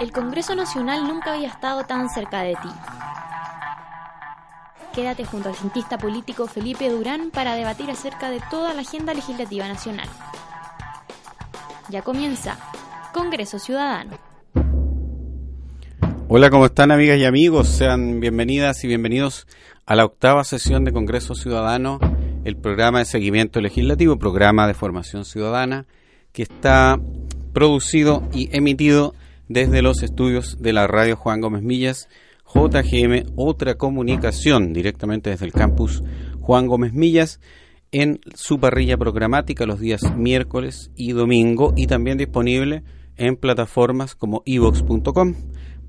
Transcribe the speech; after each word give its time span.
El 0.00 0.12
Congreso 0.12 0.54
Nacional 0.54 1.08
nunca 1.08 1.34
había 1.34 1.48
estado 1.48 1.82
tan 1.82 2.08
cerca 2.08 2.42
de 2.42 2.52
ti. 2.54 2.68
Quédate 4.94 5.24
junto 5.24 5.48
al 5.48 5.56
cientista 5.56 5.98
político 5.98 6.46
Felipe 6.46 6.88
Durán 6.88 7.32
para 7.32 7.56
debatir 7.56 7.90
acerca 7.90 8.30
de 8.30 8.40
toda 8.48 8.74
la 8.74 8.82
agenda 8.82 9.12
legislativa 9.12 9.66
nacional. 9.66 10.08
Ya 11.88 12.02
comienza 12.02 12.56
Congreso 13.12 13.58
Ciudadano. 13.58 14.12
Hola, 16.28 16.50
¿cómo 16.50 16.66
están 16.66 16.92
amigas 16.92 17.18
y 17.18 17.24
amigos? 17.24 17.66
Sean 17.66 18.20
bienvenidas 18.20 18.84
y 18.84 18.86
bienvenidos 18.86 19.48
a 19.84 19.96
la 19.96 20.04
octava 20.04 20.44
sesión 20.44 20.84
de 20.84 20.92
Congreso 20.92 21.34
Ciudadano, 21.34 21.98
el 22.44 22.56
programa 22.56 23.00
de 23.00 23.04
seguimiento 23.04 23.60
legislativo, 23.60 24.16
programa 24.16 24.68
de 24.68 24.74
formación 24.74 25.24
ciudadana, 25.24 25.86
que 26.32 26.42
está 26.44 27.00
producido 27.52 28.22
y 28.32 28.54
emitido 28.56 29.14
desde 29.48 29.82
los 29.82 30.02
estudios 30.02 30.58
de 30.60 30.72
la 30.72 30.86
radio 30.86 31.16
Juan 31.16 31.40
Gómez 31.40 31.62
Millas, 31.62 32.08
JGM, 32.54 33.32
otra 33.36 33.76
comunicación 33.76 34.72
directamente 34.72 35.30
desde 35.30 35.46
el 35.46 35.52
campus 35.52 36.02
Juan 36.40 36.66
Gómez 36.66 36.92
Millas 36.92 37.40
en 37.92 38.20
su 38.34 38.58
parrilla 38.58 38.96
programática 38.96 39.66
los 39.66 39.80
días 39.80 40.02
miércoles 40.16 40.90
y 40.94 41.12
domingo 41.12 41.72
y 41.76 41.86
también 41.86 42.18
disponible 42.18 42.82
en 43.16 43.36
plataformas 43.36 44.14
como 44.14 44.42
evox.com 44.46 45.34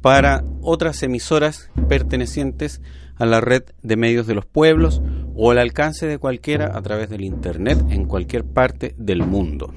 para 0.01 0.43
otras 0.61 1.03
emisoras 1.03 1.69
pertenecientes 1.87 2.81
a 3.15 3.25
la 3.25 3.41
red 3.41 3.63
de 3.83 3.97
medios 3.97 4.27
de 4.27 4.35
los 4.35 4.45
pueblos 4.45 5.01
o 5.35 5.51
al 5.51 5.57
alcance 5.57 6.07
de 6.07 6.17
cualquiera 6.17 6.77
a 6.77 6.81
través 6.81 7.09
del 7.09 7.21
Internet 7.21 7.79
en 7.89 8.05
cualquier 8.05 8.45
parte 8.45 8.95
del 8.97 9.25
mundo. 9.25 9.73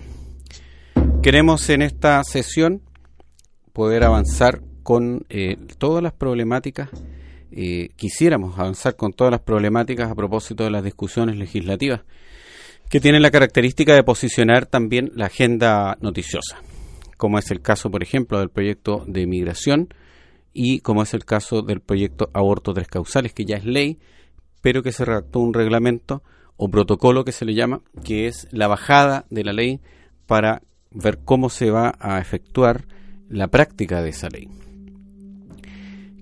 Queremos 1.22 1.68
en 1.70 1.82
esta 1.82 2.22
sesión 2.24 2.82
poder 3.72 4.04
avanzar 4.04 4.62
con 4.82 5.24
eh, 5.28 5.56
todas 5.78 6.02
las 6.02 6.12
problemáticas, 6.12 6.90
eh, 7.50 7.90
quisiéramos 7.96 8.58
avanzar 8.58 8.96
con 8.96 9.12
todas 9.12 9.30
las 9.30 9.40
problemáticas 9.40 10.10
a 10.10 10.14
propósito 10.14 10.64
de 10.64 10.70
las 10.70 10.84
discusiones 10.84 11.36
legislativas, 11.36 12.02
que 12.88 13.00
tienen 13.00 13.22
la 13.22 13.30
característica 13.30 13.94
de 13.94 14.02
posicionar 14.02 14.66
también 14.66 15.12
la 15.14 15.26
agenda 15.26 15.96
noticiosa, 16.00 16.58
como 17.16 17.38
es 17.38 17.50
el 17.50 17.60
caso, 17.62 17.90
por 17.90 18.02
ejemplo, 18.02 18.38
del 18.38 18.50
proyecto 18.50 19.04
de 19.06 19.26
migración 19.26 19.88
y 20.52 20.80
como 20.80 21.02
es 21.02 21.14
el 21.14 21.24
caso 21.24 21.62
del 21.62 21.80
proyecto 21.80 22.30
Aborto 22.34 22.74
Tres 22.74 22.88
Causales, 22.88 23.32
que 23.32 23.44
ya 23.44 23.56
es 23.56 23.64
ley, 23.64 23.98
pero 24.60 24.82
que 24.82 24.92
se 24.92 25.04
redactó 25.04 25.40
un 25.40 25.54
reglamento 25.54 26.22
o 26.56 26.68
protocolo 26.68 27.24
que 27.24 27.32
se 27.32 27.44
le 27.44 27.54
llama, 27.54 27.80
que 28.04 28.26
es 28.26 28.46
la 28.50 28.68
bajada 28.68 29.24
de 29.30 29.44
la 29.44 29.52
ley 29.52 29.80
para 30.26 30.62
ver 30.90 31.20
cómo 31.24 31.48
se 31.48 31.70
va 31.70 31.94
a 31.98 32.18
efectuar 32.18 32.84
la 33.32 33.48
práctica 33.48 34.02
de 34.02 34.10
esa 34.10 34.28
ley, 34.28 34.48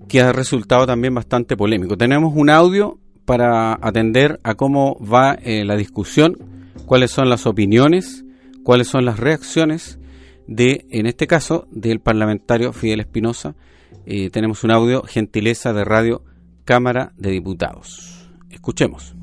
que 0.07 0.21
ha 0.21 0.31
resultado 0.31 0.87
también 0.87 1.13
bastante 1.13 1.55
polémico. 1.55 1.97
Tenemos 1.97 2.33
un 2.35 2.49
audio 2.49 2.99
para 3.25 3.77
atender 3.81 4.39
a 4.43 4.55
cómo 4.55 4.97
va 4.99 5.33
eh, 5.33 5.63
la 5.65 5.75
discusión, 5.75 6.37
cuáles 6.85 7.11
son 7.11 7.29
las 7.29 7.45
opiniones, 7.45 8.25
cuáles 8.63 8.87
son 8.87 9.05
las 9.05 9.19
reacciones 9.19 9.99
de, 10.47 10.85
en 10.89 11.05
este 11.05 11.27
caso, 11.27 11.67
del 11.71 11.99
parlamentario 11.99 12.73
Fidel 12.73 13.01
Espinosa. 13.01 13.55
Eh, 14.05 14.29
tenemos 14.29 14.63
un 14.63 14.71
audio, 14.71 15.03
gentileza 15.03 15.73
de 15.73 15.85
Radio 15.85 16.23
Cámara 16.65 17.13
de 17.17 17.31
Diputados. 17.31 18.29
Escuchemos 18.49 19.15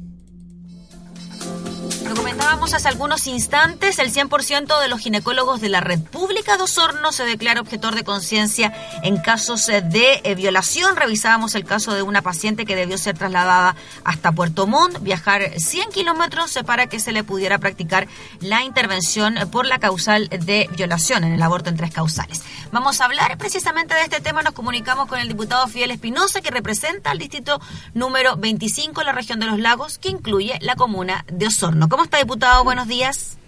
hace 2.48 2.88
algunos 2.88 3.26
instantes, 3.26 3.98
el 3.98 4.12
100% 4.12 4.80
de 4.80 4.88
los 4.88 5.00
ginecólogos 5.00 5.60
de 5.60 5.68
la 5.68 5.80
red 5.80 6.00
pública 6.00 6.56
de 6.56 6.62
Osorno 6.62 7.12
se 7.12 7.24
declara 7.24 7.60
objetor 7.60 7.94
de 7.94 8.04
conciencia 8.04 8.74
en 9.02 9.18
casos 9.18 9.68
eh, 9.68 9.82
de 9.82 10.20
eh, 10.24 10.34
violación. 10.34 10.96
Revisábamos 10.96 11.54
el 11.54 11.64
caso 11.64 11.94
de 11.94 12.02
una 12.02 12.22
paciente 12.22 12.64
que 12.64 12.74
debió 12.74 12.96
ser 12.98 13.18
trasladada 13.18 13.76
hasta 14.04 14.32
Puerto 14.32 14.66
Montt, 14.66 14.98
viajar 15.00 15.58
100 15.58 15.90
kilómetros 15.90 16.56
eh, 16.56 16.64
para 16.64 16.86
que 16.86 17.00
se 17.00 17.12
le 17.12 17.22
pudiera 17.22 17.58
practicar 17.58 18.08
la 18.40 18.62
intervención 18.64 19.36
por 19.50 19.66
la 19.66 19.78
causal 19.78 20.28
de 20.28 20.68
violación 20.76 21.24
en 21.24 21.32
el 21.32 21.42
aborto 21.42 21.68
en 21.68 21.76
tres 21.76 21.92
causales. 21.92 22.42
Vamos 22.72 23.00
a 23.00 23.06
hablar 23.06 23.38
precisamente 23.38 23.94
de 23.94 24.02
este 24.02 24.20
tema. 24.20 24.42
Nos 24.42 24.54
comunicamos 24.54 25.06
con 25.06 25.18
el 25.18 25.28
diputado 25.28 25.66
Fidel 25.68 25.90
Espinosa, 25.90 26.40
que 26.40 26.50
representa 26.50 27.10
al 27.10 27.18
distrito 27.18 27.60
número 27.94 28.36
25 28.36 29.00
en 29.00 29.06
la 29.06 29.12
región 29.12 29.38
de 29.38 29.46
los 29.46 29.58
lagos, 29.58 29.98
que 29.98 30.08
incluye 30.08 30.58
la 30.60 30.76
comuna 30.76 31.24
de 31.30 31.46
Osorno. 31.46 31.88
¿Cómo 31.88 32.04
está, 32.04 32.18
diputado? 32.18 32.37
Buenos 32.64 32.88
días. 32.88 33.38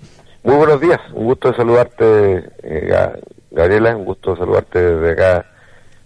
Muy 0.43 0.57
buenos 0.57 0.81
días, 0.81 0.99
un 1.13 1.27
gusto 1.27 1.55
saludarte, 1.55 2.51
eh, 2.63 3.13
Gabriela, 3.51 3.97
un 3.97 4.05
gusto 4.05 4.37
saludarte 4.37 4.79
desde 4.79 5.13
acá, 5.13 5.47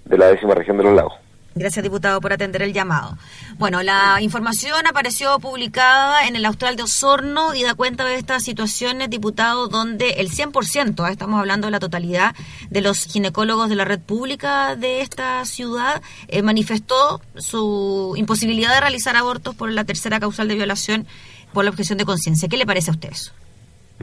de 0.04 0.18
la 0.18 0.26
décima 0.26 0.54
región 0.54 0.76
de 0.76 0.84
los 0.84 0.94
lagos. 0.94 1.14
Gracias, 1.56 1.84
diputado, 1.84 2.20
por 2.20 2.32
atender 2.32 2.62
el 2.62 2.72
llamado. 2.72 3.16
Bueno, 3.58 3.84
la 3.84 4.20
información 4.20 4.88
apareció 4.88 5.38
publicada 5.38 6.26
en 6.26 6.34
el 6.34 6.44
Austral 6.46 6.74
de 6.74 6.82
Osorno 6.82 7.54
y 7.54 7.62
da 7.62 7.74
cuenta 7.74 8.04
de 8.04 8.16
estas 8.16 8.42
situaciones, 8.42 9.08
diputado, 9.08 9.68
donde 9.68 10.14
el 10.14 10.30
100%, 10.30 11.04
ah, 11.04 11.12
estamos 11.12 11.38
hablando 11.38 11.68
de 11.68 11.70
la 11.70 11.78
totalidad 11.78 12.34
de 12.70 12.80
los 12.80 13.04
ginecólogos 13.04 13.68
de 13.68 13.76
la 13.76 13.84
red 13.84 14.00
pública 14.00 14.74
de 14.74 15.00
esta 15.00 15.44
ciudad, 15.44 16.02
eh, 16.26 16.42
manifestó 16.42 17.20
su 17.36 18.14
imposibilidad 18.16 18.74
de 18.74 18.80
realizar 18.80 19.14
abortos 19.14 19.54
por 19.54 19.70
la 19.70 19.84
tercera 19.84 20.18
causal 20.18 20.48
de 20.48 20.56
violación 20.56 21.06
por 21.54 21.64
la 21.64 21.70
objeción 21.70 21.96
de 21.96 22.04
conciencia. 22.04 22.48
¿Qué 22.48 22.58
le 22.58 22.66
parece 22.66 22.90
a 22.90 22.94
usted 22.94 23.10
eso? 23.10 23.32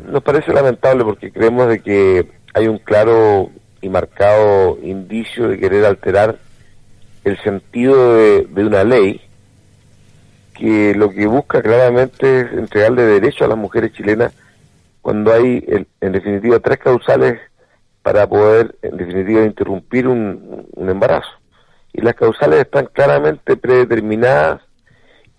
Nos 0.03 0.23
parece 0.23 0.51
lamentable 0.51 1.03
porque 1.03 1.31
creemos 1.31 1.67
de 1.67 1.79
que 1.81 2.31
hay 2.53 2.67
un 2.67 2.79
claro 2.79 3.51
y 3.81 3.89
marcado 3.89 4.79
indicio 4.81 5.49
de 5.49 5.59
querer 5.59 5.85
alterar 5.85 6.39
el 7.23 7.37
sentido 7.43 8.15
de, 8.15 8.47
una 8.55 8.83
ley 8.83 9.21
que 10.55 10.95
lo 10.95 11.11
que 11.11 11.27
busca 11.27 11.61
claramente 11.61 12.41
es 12.41 12.53
entregarle 12.53 13.03
derecho 13.03 13.45
a 13.45 13.47
las 13.47 13.57
mujeres 13.57 13.93
chilenas 13.93 14.33
cuando 15.01 15.33
hay, 15.33 15.63
en, 15.67 16.11
definitiva, 16.11 16.59
tres 16.59 16.79
causales 16.79 17.39
para 18.01 18.27
poder, 18.27 18.75
en 18.81 18.97
definitiva, 18.97 19.43
interrumpir 19.43 20.07
un 20.07 20.67
embarazo. 20.77 21.31
Y 21.93 22.01
las 22.01 22.15
causales 22.15 22.61
están 22.61 22.87
claramente 22.87 23.57
predeterminadas 23.57 24.61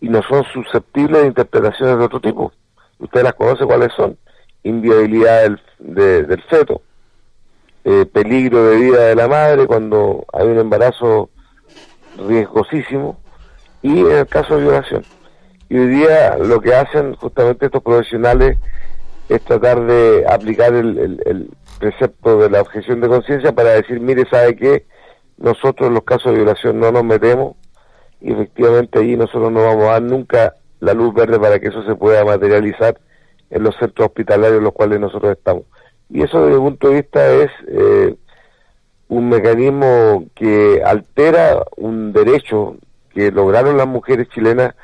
y 0.03 0.09
no 0.09 0.21
son 0.25 0.45
susceptibles 0.53 1.23
de 1.23 1.29
interpretaciones 1.29 1.97
de 1.97 2.05
otro 2.05 2.21
tipo. 2.21 2.53
Usted 2.99 3.23
las 3.23 3.35
conoce 3.35 3.65
cuáles 3.65 3.93
son. 3.93 4.19
Inviabilidad 4.65 5.43
del, 5.79 6.27
del 6.27 6.43
feto, 6.43 6.83
eh, 7.85 8.05
peligro 8.07 8.65
de 8.65 8.77
vida 8.77 9.07
de 9.07 9.15
la 9.15 9.29
madre 9.29 9.67
cuando 9.67 10.27
hay 10.33 10.49
un 10.49 10.59
embarazo 10.59 11.31
riesgosísimo 12.27 13.21
y 13.81 14.01
en 14.01 14.11
el 14.11 14.27
caso 14.27 14.57
de 14.57 14.63
violación. 14.63 15.05
Y 15.69 15.79
hoy 15.79 15.87
día 15.87 16.37
lo 16.37 16.61
que 16.61 16.75
hacen 16.75 17.15
justamente 17.15 17.67
estos 17.67 17.83
profesionales 17.83 18.59
es 19.29 19.41
tratar 19.43 19.87
de 19.87 20.25
aplicar 20.29 20.75
el, 20.75 21.21
el 21.25 21.49
precepto 21.79 22.39
de 22.39 22.51
la 22.51 22.61
objeción 22.61 23.01
de 23.01 23.09
conciencia 23.09 23.53
para 23.53 23.71
decir, 23.71 24.01
mire, 24.01 24.25
¿sabe 24.29 24.57
qué? 24.57 24.85
Nosotros 25.39 25.89
en 25.89 25.95
los 25.95 26.03
casos 26.03 26.33
de 26.33 26.39
violación 26.39 26.81
no 26.81 26.91
nos 26.91 27.05
metemos, 27.05 27.55
y 28.23 28.33
efectivamente 28.33 28.99
allí 28.99 29.17
nosotros 29.17 29.51
no 29.51 29.63
vamos 29.63 29.85
a 29.85 29.93
dar 29.93 30.03
nunca 30.03 30.55
la 30.81 30.95
luz 30.95 31.13
verde 31.15 31.39
para 31.39 31.59
que 31.59 31.69
eso 31.69 31.85
se 31.85 31.95
pueda 31.95 32.25
materializar 32.25 32.99
en 33.51 33.63
los 33.63 33.77
centros 33.77 34.07
hospitalarios 34.07 34.59
en 34.59 34.65
los 34.65 34.73
cuales 34.73 35.01
nosotros 35.01 35.33
estamos. 35.33 35.65
Y 36.09 36.23
eso 36.23 36.45
desde 36.45 36.59
mi 36.59 36.65
punto 36.65 36.89
de 36.89 36.95
vista 36.95 37.33
es 37.33 37.51
eh, 37.69 38.17
un 39.09 39.29
mecanismo 39.29 40.27
que 40.35 40.83
altera 40.85 41.63
un 41.77 42.13
derecho 42.13 42.77
que 43.13 43.31
lograron 43.31 43.77
las 43.77 43.87
mujeres 43.87 44.29
chilenas 44.29 44.75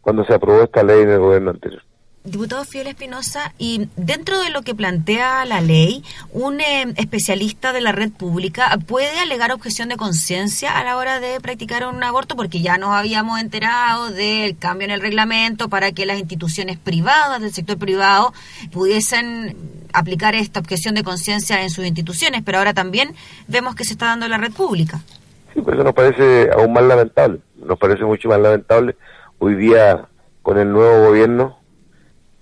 cuando 0.00 0.24
se 0.24 0.34
aprobó 0.34 0.62
esta 0.62 0.82
ley 0.82 1.02
en 1.02 1.10
el 1.10 1.18
gobierno 1.18 1.50
anterior. 1.50 1.82
Diputado 2.26 2.64
Fiel 2.64 2.88
Espinosa, 2.88 3.54
y 3.56 3.88
dentro 3.96 4.40
de 4.40 4.50
lo 4.50 4.62
que 4.62 4.74
plantea 4.74 5.44
la 5.44 5.60
ley, 5.60 6.02
un 6.32 6.60
eh, 6.60 6.92
especialista 6.96 7.72
de 7.72 7.80
la 7.80 7.92
red 7.92 8.10
pública 8.10 8.76
puede 8.86 9.20
alegar 9.20 9.52
objeción 9.52 9.88
de 9.88 9.96
conciencia 9.96 10.76
a 10.76 10.82
la 10.82 10.96
hora 10.96 11.20
de 11.20 11.40
practicar 11.40 11.86
un 11.86 12.02
aborto, 12.02 12.34
porque 12.34 12.60
ya 12.60 12.78
nos 12.78 12.90
habíamos 12.90 13.40
enterado 13.40 14.10
del 14.10 14.58
cambio 14.58 14.86
en 14.86 14.90
el 14.90 15.00
reglamento 15.00 15.68
para 15.68 15.92
que 15.92 16.04
las 16.04 16.18
instituciones 16.18 16.78
privadas 16.78 17.40
del 17.40 17.52
sector 17.52 17.78
privado 17.78 18.34
pudiesen 18.72 19.56
aplicar 19.92 20.34
esta 20.34 20.58
objeción 20.58 20.96
de 20.96 21.04
conciencia 21.04 21.62
en 21.62 21.70
sus 21.70 21.86
instituciones, 21.86 22.42
pero 22.44 22.58
ahora 22.58 22.74
también 22.74 23.14
vemos 23.46 23.76
que 23.76 23.84
se 23.84 23.92
está 23.92 24.06
dando 24.06 24.26
la 24.28 24.38
red 24.38 24.52
pública. 24.52 25.00
Sí, 25.54 25.62
pues 25.62 25.74
eso 25.74 25.84
nos 25.84 25.94
parece 25.94 26.50
aún 26.50 26.72
más 26.72 26.82
lamentable, 26.82 27.38
nos 27.56 27.78
parece 27.78 28.04
mucho 28.04 28.28
más 28.28 28.40
lamentable. 28.40 28.96
Hoy 29.38 29.54
día, 29.54 30.06
con 30.42 30.58
el 30.58 30.72
nuevo 30.72 31.06
gobierno, 31.06 31.58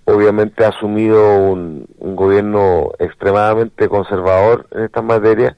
obviamente 0.05 0.63
ha 0.63 0.69
asumido 0.69 1.37
un, 1.37 1.87
gobierno 1.99 2.91
extremadamente 2.99 3.89
conservador 3.89 4.67
en 4.71 4.83
estas 4.83 5.03
materias 5.03 5.55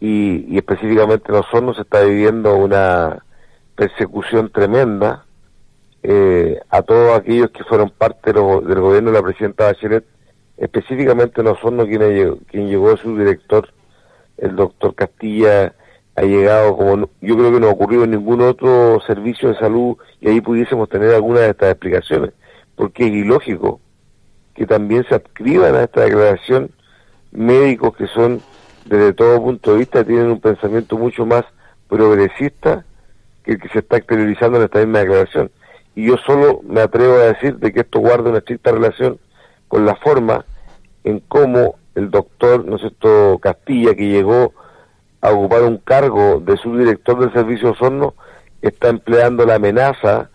y, 0.00 0.56
específicamente 0.56 1.30
en 1.30 1.36
Osorno 1.36 1.72
se 1.72 1.82
está 1.82 2.02
viviendo 2.02 2.56
una 2.56 3.24
persecución 3.74 4.50
tremenda 4.50 5.24
eh, 6.02 6.60
a 6.68 6.82
todos 6.82 7.18
aquellos 7.18 7.50
que 7.50 7.64
fueron 7.64 7.90
parte 7.90 8.32
del 8.32 8.80
gobierno 8.80 9.10
de 9.10 9.18
la 9.18 9.22
presidenta 9.22 9.66
Bachelet, 9.66 10.04
específicamente 10.56 11.40
en 11.40 11.46
Osorno 11.46 11.86
quien, 11.86 12.36
quien 12.50 12.68
llegó 12.68 12.96
su 12.96 13.16
director, 13.16 13.72
el 14.36 14.54
doctor 14.56 14.94
Castilla, 14.94 15.74
ha 16.18 16.22
llegado 16.22 16.76
como 16.76 17.08
yo 17.20 17.36
creo 17.36 17.52
que 17.52 17.60
no 17.60 17.68
ha 17.68 17.72
ocurrido 17.72 18.04
en 18.04 18.10
ningún 18.10 18.40
otro 18.40 19.00
servicio 19.06 19.50
de 19.50 19.58
salud 19.58 19.96
y 20.20 20.28
ahí 20.28 20.40
pudiésemos 20.40 20.88
tener 20.88 21.14
alguna 21.14 21.40
de 21.40 21.50
estas 21.50 21.70
explicaciones, 21.70 22.32
porque 22.78 23.08
es 23.08 23.12
ilógico 23.12 23.80
que 24.54 24.64
también 24.66 25.04
se 25.08 25.16
adscriban 25.16 25.74
a 25.74 25.82
esta 25.82 26.02
declaración 26.02 26.70
médicos 27.32 27.94
que 27.96 28.06
son 28.06 28.40
desde 28.86 29.12
todo 29.12 29.42
punto 29.42 29.72
de 29.72 29.78
vista 29.78 30.04
tienen 30.04 30.30
un 30.30 30.40
pensamiento 30.40 30.96
mucho 30.96 31.26
más 31.26 31.44
progresista 31.88 32.84
que 33.44 33.52
el 33.52 33.60
que 33.60 33.68
se 33.68 33.80
está 33.80 33.98
exteriorizando 33.98 34.58
en 34.58 34.64
esta 34.64 34.78
misma 34.78 35.00
declaración. 35.00 35.50
Y 35.94 36.06
yo 36.06 36.16
solo 36.18 36.60
me 36.64 36.80
atrevo 36.80 37.14
a 37.14 37.32
decir 37.32 37.56
de 37.56 37.72
que 37.72 37.80
esto 37.80 37.98
guarda 37.98 38.30
una 38.30 38.38
estricta 38.38 38.70
relación 38.70 39.18
con 39.66 39.84
la 39.84 39.96
forma 39.96 40.46
en 41.04 41.20
cómo 41.20 41.76
el 41.96 42.10
doctor, 42.10 42.64
¿no 42.64 42.76
es 42.76 42.82
cierto?, 42.82 43.38
Castilla, 43.40 43.94
que 43.94 44.08
llegó 44.08 44.54
a 45.20 45.32
ocupar 45.32 45.62
un 45.62 45.78
cargo 45.78 46.40
de 46.40 46.56
subdirector 46.56 47.18
del 47.18 47.32
servicio 47.32 47.72
Osorno, 47.72 48.14
está 48.62 48.88
empleando 48.88 49.44
la 49.44 49.56
amenaza 49.56 50.30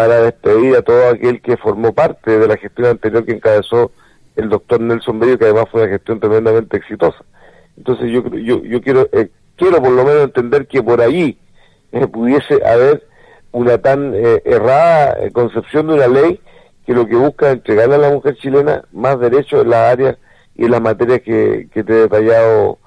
para 0.00 0.22
despedir 0.22 0.74
a 0.76 0.80
todo 0.80 1.10
aquel 1.10 1.42
que 1.42 1.58
formó 1.58 1.92
parte 1.92 2.38
de 2.38 2.48
la 2.48 2.56
gestión 2.56 2.86
anterior 2.86 3.22
que 3.22 3.32
encabezó 3.32 3.92
el 4.34 4.48
doctor 4.48 4.80
Nelson 4.80 5.20
Bello, 5.20 5.38
que 5.38 5.44
además 5.44 5.66
fue 5.70 5.82
una 5.82 5.90
gestión 5.90 6.18
tremendamente 6.18 6.78
exitosa. 6.78 7.22
Entonces 7.76 8.10
yo, 8.10 8.26
yo, 8.30 8.62
yo 8.64 8.80
quiero, 8.80 9.10
eh, 9.12 9.28
quiero 9.56 9.76
por 9.82 9.90
lo 9.90 10.02
menos 10.02 10.22
entender 10.24 10.66
que 10.66 10.82
por 10.82 11.02
ahí 11.02 11.38
eh, 11.92 12.06
pudiese 12.06 12.64
haber 12.64 13.06
una 13.52 13.76
tan 13.76 14.14
eh, 14.14 14.40
errada 14.46 15.18
concepción 15.34 15.88
de 15.88 15.92
una 15.92 16.08
ley 16.08 16.40
que 16.86 16.94
lo 16.94 17.06
que 17.06 17.16
busca 17.16 17.48
es 17.48 17.56
entregarle 17.56 17.96
a 17.96 17.98
la 17.98 18.10
mujer 18.10 18.36
chilena 18.36 18.82
más 18.92 19.20
derechos 19.20 19.64
en 19.64 19.68
las 19.68 19.92
áreas 19.92 20.16
y 20.54 20.64
en 20.64 20.70
las 20.70 20.80
materias 20.80 21.20
que, 21.20 21.68
que 21.74 21.84
te 21.84 21.92
he 21.92 21.96
detallado 21.96 22.78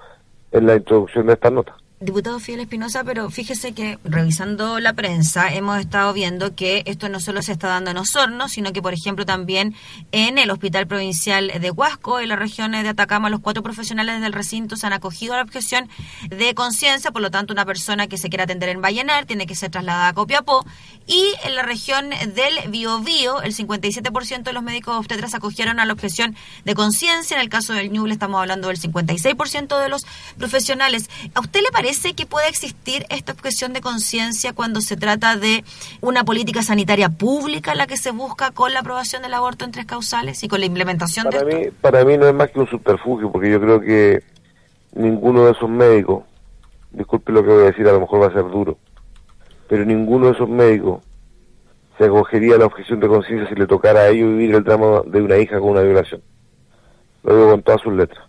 en 0.51 0.65
la 0.65 0.77
introducción 0.77 1.27
de 1.27 1.33
esta 1.33 1.51
nota. 1.51 1.75
Diputado 1.99 2.41
Fidel 2.41 2.59
Espinosa, 2.59 3.05
pero 3.05 3.29
fíjese 3.29 3.71
que 3.71 3.97
revisando 4.03 4.81
la 4.81 4.91
prensa 4.91 5.53
hemos 5.53 5.79
estado 5.79 6.11
viendo 6.11 6.53
que 6.53 6.83
esto 6.85 7.07
no 7.07 7.21
solo 7.21 7.41
se 7.41 7.53
está 7.53 7.69
dando 7.69 7.91
en 7.91 7.97
Osorno, 7.97 8.49
sino 8.49 8.73
que, 8.73 8.81
por 8.81 8.93
ejemplo, 8.93 9.25
también 9.25 9.73
en 10.11 10.37
el 10.37 10.51
Hospital 10.51 10.85
Provincial 10.85 11.49
de 11.61 11.71
Huasco, 11.71 12.19
en 12.19 12.27
la 12.27 12.35
región 12.35 12.73
de 12.73 12.89
Atacama, 12.89 13.29
los 13.29 13.39
cuatro 13.39 13.63
profesionales 13.63 14.19
del 14.19 14.33
recinto 14.33 14.75
se 14.75 14.85
han 14.85 14.91
acogido 14.91 15.33
a 15.33 15.37
la 15.37 15.43
objeción 15.43 15.87
de 16.29 16.53
conciencia, 16.53 17.11
por 17.11 17.21
lo 17.21 17.31
tanto, 17.31 17.53
una 17.53 17.65
persona 17.65 18.07
que 18.07 18.17
se 18.17 18.27
quiera 18.27 18.43
atender 18.43 18.67
en 18.67 18.81
Vallenar 18.81 19.25
tiene 19.25 19.45
que 19.45 19.55
ser 19.55 19.71
trasladada 19.71 20.09
a 20.09 20.13
Copiapó. 20.13 20.65
Y 21.07 21.33
en 21.45 21.55
la 21.55 21.63
región 21.63 22.09
del 22.09 22.69
Biobío, 22.69 23.41
el 23.41 23.55
57% 23.55 24.43
de 24.43 24.53
los 24.53 24.63
médicos 24.63 24.97
obstetras 24.97 25.33
acogieron 25.33 25.79
a 25.79 25.85
la 25.85 25.93
objeción 25.93 26.35
de 26.65 26.75
conciencia. 26.75 27.35
En 27.35 27.41
el 27.41 27.49
caso 27.49 27.71
del 27.73 27.91
Ñuble 27.91 28.13
estamos 28.13 28.39
hablando 28.39 28.67
del 28.69 28.79
56% 28.79 29.81
de 29.81 29.89
los 29.89 30.05
profesionales. 30.37 31.09
¿A 31.33 31.39
usted 31.39 31.61
le 31.61 31.71
parece 31.71 31.92
parece 31.93 32.15
que 32.15 32.25
puede 32.25 32.49
existir 32.49 33.05
esta 33.09 33.33
objeción 33.33 33.71
de 33.71 33.79
conciencia 33.79 34.53
cuando 34.53 34.81
se 34.81 34.97
trata 34.97 35.37
de 35.37 35.63
una 36.01 36.23
política 36.23 36.63
sanitaria 36.63 37.09
pública 37.09 37.75
la 37.75 37.85
que 37.85 37.97
se 37.97 38.09
busca 38.09 38.49
con 38.49 38.73
la 38.73 38.79
aprobación 38.79 39.21
del 39.21 39.35
aborto 39.35 39.63
en 39.63 39.69
tres 39.69 39.85
causales 39.85 40.43
y 40.43 40.47
con 40.47 40.59
la 40.59 40.65
implementación 40.65 41.25
para 41.25 41.43
de 41.43 41.55
mí, 41.55 41.71
Para 41.81 42.03
mí 42.03 42.17
no 42.17 42.27
es 42.27 42.33
más 42.33 42.49
que 42.49 42.59
un 42.59 42.67
subterfugio, 42.67 43.31
porque 43.31 43.51
yo 43.51 43.61
creo 43.61 43.79
que 43.79 44.23
ninguno 44.95 45.45
de 45.45 45.51
esos 45.51 45.69
médicos, 45.69 46.23
disculpe 46.91 47.31
lo 47.31 47.43
que 47.43 47.49
voy 47.49 47.61
a 47.61 47.65
decir, 47.65 47.87
a 47.87 47.91
lo 47.91 47.99
mejor 47.99 48.23
va 48.23 48.27
a 48.27 48.33
ser 48.33 48.49
duro, 48.49 48.75
pero 49.67 49.85
ninguno 49.85 50.25
de 50.25 50.31
esos 50.31 50.49
médicos 50.49 51.03
se 51.99 52.05
acogería 52.05 52.55
a 52.55 52.57
la 52.57 52.65
objeción 52.65 53.01
de 53.01 53.07
conciencia 53.07 53.47
si 53.47 53.53
le 53.53 53.67
tocara 53.67 53.99
a 53.99 54.07
ellos 54.07 54.29
vivir 54.29 54.55
el 54.55 54.63
drama 54.63 55.03
de 55.05 55.21
una 55.21 55.37
hija 55.37 55.59
con 55.59 55.69
una 55.69 55.81
violación. 55.81 56.23
Lo 57.21 57.35
digo 57.35 57.51
con 57.51 57.61
todas 57.61 57.81
sus 57.81 57.93
letras. 57.93 58.27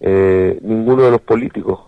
Eh, 0.00 0.58
ninguno 0.62 1.02
de 1.02 1.10
los 1.10 1.20
políticos 1.20 1.80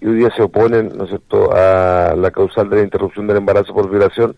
y 0.00 0.06
hoy 0.06 0.16
día 0.16 0.30
se 0.34 0.42
oponen, 0.42 0.96
¿no 0.96 1.04
es 1.04 1.10
cierto?, 1.10 1.52
a 1.52 2.14
la 2.16 2.30
causal 2.30 2.70
de 2.70 2.76
la 2.76 2.82
interrupción 2.82 3.26
del 3.26 3.36
embarazo 3.36 3.74
por 3.74 3.90
violación, 3.90 4.34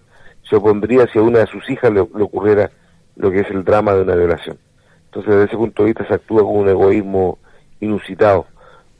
se 0.48 0.56
opondría 0.56 1.06
si 1.06 1.18
a 1.18 1.22
una 1.22 1.38
de 1.38 1.46
sus 1.46 1.68
hijas 1.70 1.92
le, 1.92 2.00
ocurriera 2.00 2.70
lo 3.16 3.30
que 3.30 3.40
es 3.40 3.50
el 3.50 3.64
drama 3.64 3.94
de 3.94 4.02
una 4.02 4.16
violación. 4.16 4.58
Entonces, 5.06 5.32
desde 5.32 5.44
ese 5.44 5.56
punto 5.56 5.82
de 5.82 5.88
vista 5.88 6.06
se 6.06 6.14
actúa 6.14 6.42
con 6.42 6.56
un 6.56 6.68
egoísmo 6.68 7.38
inusitado, 7.80 8.46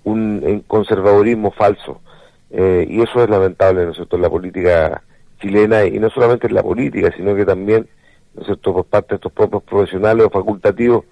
un, 0.05 0.63
conservadurismo 0.69 1.51
falso, 1.51 2.01
eh, 2.51 2.87
y 2.89 3.03
eso 3.03 3.25
es 3.25 3.29
lamentable, 3.29 3.85
¿no 3.85 3.95
cierto?, 3.95 4.17
en 4.17 4.23
la 4.23 4.31
política 4.31 5.03
chilena, 5.41 5.85
y 5.85 5.99
no 5.99 6.11
solamente 6.11 6.47
en 6.47 6.55
la 6.55 6.63
política, 6.63 7.11
sino 7.17 7.35
que 7.35 7.45
también, 7.45 7.89
¿no 8.35 8.43
es 8.43 8.47
cierto?, 8.47 8.73
por 8.73 8.85
parte 8.85 9.09
de 9.11 9.15
estos 9.17 9.33
propios 9.33 9.65
profesionales 9.65 10.27
o 10.27 10.31
facultativos 10.31 11.07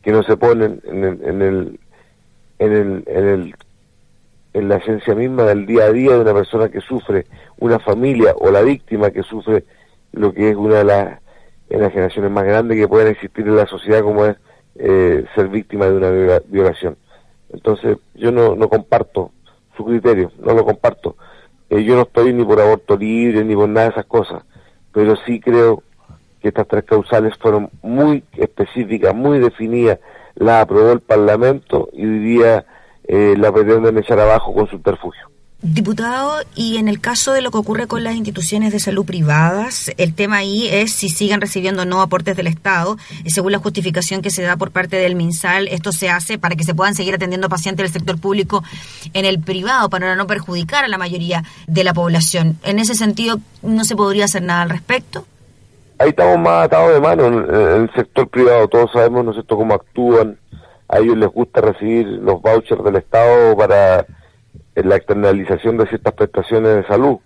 que 0.00 0.12
no 0.12 0.22
se 0.22 0.36
ponen 0.36 0.80
en 0.84 1.04
el, 1.04 1.24
en 1.24 1.42
el, 1.42 1.80
en 2.60 2.72
el, 2.72 3.04
en 3.06 3.28
el 3.28 3.54
en 4.52 4.68
la 4.68 4.76
esencia 4.76 5.14
misma 5.14 5.44
del 5.44 5.66
día 5.66 5.84
a 5.84 5.92
día 5.92 6.12
de 6.12 6.20
una 6.20 6.34
persona 6.34 6.68
que 6.68 6.80
sufre, 6.80 7.26
una 7.58 7.78
familia 7.78 8.34
o 8.38 8.50
la 8.50 8.62
víctima 8.62 9.10
que 9.10 9.22
sufre 9.22 9.64
lo 10.12 10.32
que 10.32 10.50
es 10.50 10.56
una 10.56 10.78
de 10.78 10.84
las 10.84 11.18
enajenaciones 11.70 12.30
más 12.30 12.44
grandes 12.44 12.78
que 12.78 12.88
pueden 12.88 13.08
existir 13.08 13.46
en 13.46 13.56
la 13.56 13.66
sociedad 13.66 14.02
como 14.02 14.26
es 14.26 14.36
eh, 14.76 15.24
ser 15.34 15.48
víctima 15.48 15.86
de 15.86 15.96
una 15.96 16.40
violación. 16.46 16.96
Entonces 17.50 17.98
yo 18.14 18.30
no, 18.30 18.54
no 18.54 18.68
comparto 18.68 19.32
su 19.76 19.84
criterio, 19.84 20.32
no 20.38 20.52
lo 20.54 20.64
comparto. 20.64 21.16
Eh, 21.70 21.82
yo 21.84 21.96
no 21.96 22.02
estoy 22.02 22.32
ni 22.32 22.44
por 22.44 22.60
aborto 22.60 22.96
libre 22.96 23.44
ni 23.44 23.54
por 23.54 23.68
nada 23.68 23.86
de 23.86 23.92
esas 23.92 24.06
cosas, 24.06 24.42
pero 24.92 25.16
sí 25.16 25.40
creo 25.40 25.82
que 26.40 26.48
estas 26.48 26.68
tres 26.68 26.84
causales 26.84 27.34
fueron 27.38 27.70
muy 27.82 28.24
específicas, 28.36 29.14
muy 29.14 29.38
definidas, 29.38 29.98
las 30.34 30.62
aprobó 30.62 30.92
el 30.92 31.00
Parlamento 31.00 31.88
y 31.92 32.04
hoy 32.04 32.18
eh, 33.14 33.34
la 33.36 33.52
pretenden 33.52 33.98
echar 33.98 34.18
abajo 34.18 34.54
con 34.54 34.66
subterfugio. 34.70 35.28
Diputado, 35.60 36.38
y 36.56 36.78
en 36.78 36.88
el 36.88 36.98
caso 36.98 37.34
de 37.34 37.42
lo 37.42 37.50
que 37.50 37.58
ocurre 37.58 37.86
con 37.86 38.02
las 38.02 38.14
instituciones 38.16 38.72
de 38.72 38.80
salud 38.80 39.04
privadas, 39.04 39.92
el 39.98 40.14
tema 40.14 40.38
ahí 40.38 40.66
es 40.66 40.92
si 40.92 41.10
siguen 41.10 41.42
recibiendo 41.42 41.84
no 41.84 42.00
aportes 42.00 42.38
del 42.38 42.46
Estado. 42.46 42.96
Y 43.22 43.30
según 43.30 43.52
la 43.52 43.58
justificación 43.58 44.22
que 44.22 44.30
se 44.30 44.40
da 44.40 44.56
por 44.56 44.70
parte 44.70 44.96
del 44.96 45.14
MinSal, 45.14 45.68
esto 45.68 45.92
se 45.92 46.08
hace 46.08 46.38
para 46.38 46.56
que 46.56 46.64
se 46.64 46.74
puedan 46.74 46.94
seguir 46.94 47.14
atendiendo 47.14 47.50
pacientes 47.50 47.84
del 47.84 47.92
sector 47.92 48.18
público 48.18 48.64
en 49.12 49.26
el 49.26 49.40
privado, 49.40 49.90
para 49.90 50.16
no 50.16 50.26
perjudicar 50.26 50.84
a 50.84 50.88
la 50.88 50.96
mayoría 50.96 51.44
de 51.66 51.84
la 51.84 51.92
población. 51.92 52.58
En 52.64 52.78
ese 52.78 52.94
sentido, 52.94 53.38
¿no 53.60 53.84
se 53.84 53.94
podría 53.94 54.24
hacer 54.24 54.42
nada 54.42 54.62
al 54.62 54.70
respecto? 54.70 55.26
Ahí 55.98 56.08
estamos 56.08 56.38
más 56.38 56.64
atados 56.64 56.94
de 56.94 57.00
mano 57.00 57.26
en, 57.26 57.82
el 57.82 57.94
sector 57.94 58.26
privado. 58.26 58.68
Todos 58.68 58.90
sabemos, 58.90 59.22
¿no 59.22 59.30
es 59.32 59.36
cierto?, 59.36 59.56
cómo 59.56 59.74
actúan 59.74 60.38
a 60.92 60.98
ellos 60.98 61.16
les 61.16 61.30
gusta 61.30 61.62
recibir 61.62 62.06
los 62.06 62.42
vouchers 62.42 62.84
del 62.84 62.96
Estado 62.96 63.56
para 63.56 64.00
eh, 64.00 64.84
la 64.84 64.96
externalización 64.96 65.78
de 65.78 65.86
ciertas 65.86 66.12
prestaciones 66.12 66.76
de 66.76 66.86
salud, 66.86 67.16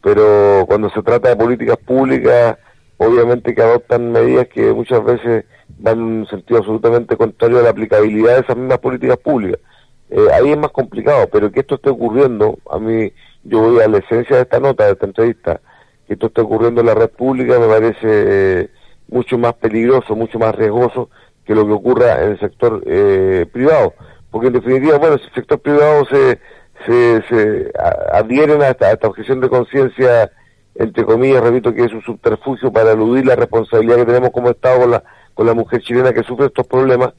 pero 0.00 0.64
cuando 0.68 0.88
se 0.90 1.02
trata 1.02 1.28
de 1.28 1.36
políticas 1.36 1.76
públicas, 1.78 2.56
obviamente 2.98 3.52
que 3.52 3.62
adoptan 3.62 4.12
medidas 4.12 4.46
que 4.46 4.72
muchas 4.72 5.02
veces 5.02 5.44
van 5.78 5.98
en 5.98 6.04
un 6.04 6.26
sentido 6.28 6.58
absolutamente 6.60 7.16
contrario 7.16 7.58
a 7.58 7.62
la 7.62 7.70
aplicabilidad 7.70 8.36
de 8.36 8.40
esas 8.42 8.56
mismas 8.56 8.78
políticas 8.78 9.16
públicas. 9.16 9.60
Eh, 10.08 10.28
ahí 10.32 10.52
es 10.52 10.58
más 10.58 10.70
complicado, 10.70 11.28
pero 11.32 11.50
que 11.50 11.60
esto 11.60 11.74
esté 11.74 11.90
ocurriendo, 11.90 12.60
a 12.70 12.78
mí 12.78 13.12
yo 13.42 13.60
voy 13.60 13.82
a 13.82 13.88
la 13.88 13.98
esencia 13.98 14.36
de 14.36 14.42
esta 14.42 14.60
nota, 14.60 14.86
de 14.86 14.92
esta 14.92 15.06
entrevista, 15.06 15.60
que 16.06 16.12
esto 16.12 16.28
esté 16.28 16.42
ocurriendo 16.42 16.80
en 16.80 16.86
la 16.86 16.94
red 16.94 17.10
pública 17.10 17.58
me 17.58 17.66
parece 17.66 17.98
eh, 18.04 18.70
mucho 19.08 19.36
más 19.36 19.54
peligroso, 19.54 20.14
mucho 20.14 20.38
más 20.38 20.54
riesgoso 20.54 21.10
que 21.44 21.54
lo 21.54 21.66
que 21.66 21.72
ocurra 21.72 22.22
en 22.22 22.32
el 22.32 22.40
sector 22.40 22.82
eh, 22.86 23.46
privado. 23.52 23.94
Porque 24.30 24.48
en 24.48 24.52
definitiva, 24.54 24.98
bueno, 24.98 25.18
si 25.18 25.24
el 25.24 25.34
sector 25.34 25.58
privado 25.58 26.04
se, 26.06 26.38
se, 26.86 27.72
adhieren 28.12 28.62
a 28.62 28.68
esta, 28.68 28.96
objeción 29.06 29.40
de 29.40 29.48
conciencia, 29.48 30.30
entre 30.74 31.04
comillas, 31.04 31.42
repito 31.42 31.74
que 31.74 31.84
es 31.84 31.92
un 31.92 32.02
subterfugio 32.02 32.72
para 32.72 32.92
eludir 32.92 33.26
la 33.26 33.36
responsabilidad 33.36 33.96
que 33.96 34.04
tenemos 34.04 34.30
como 34.30 34.50
Estado 34.50 34.80
con 34.80 34.90
la, 34.92 35.02
con 35.34 35.46
la 35.46 35.54
mujer 35.54 35.82
chilena 35.82 36.12
que 36.12 36.22
sufre 36.22 36.46
estos 36.46 36.66
problemas, 36.66 37.12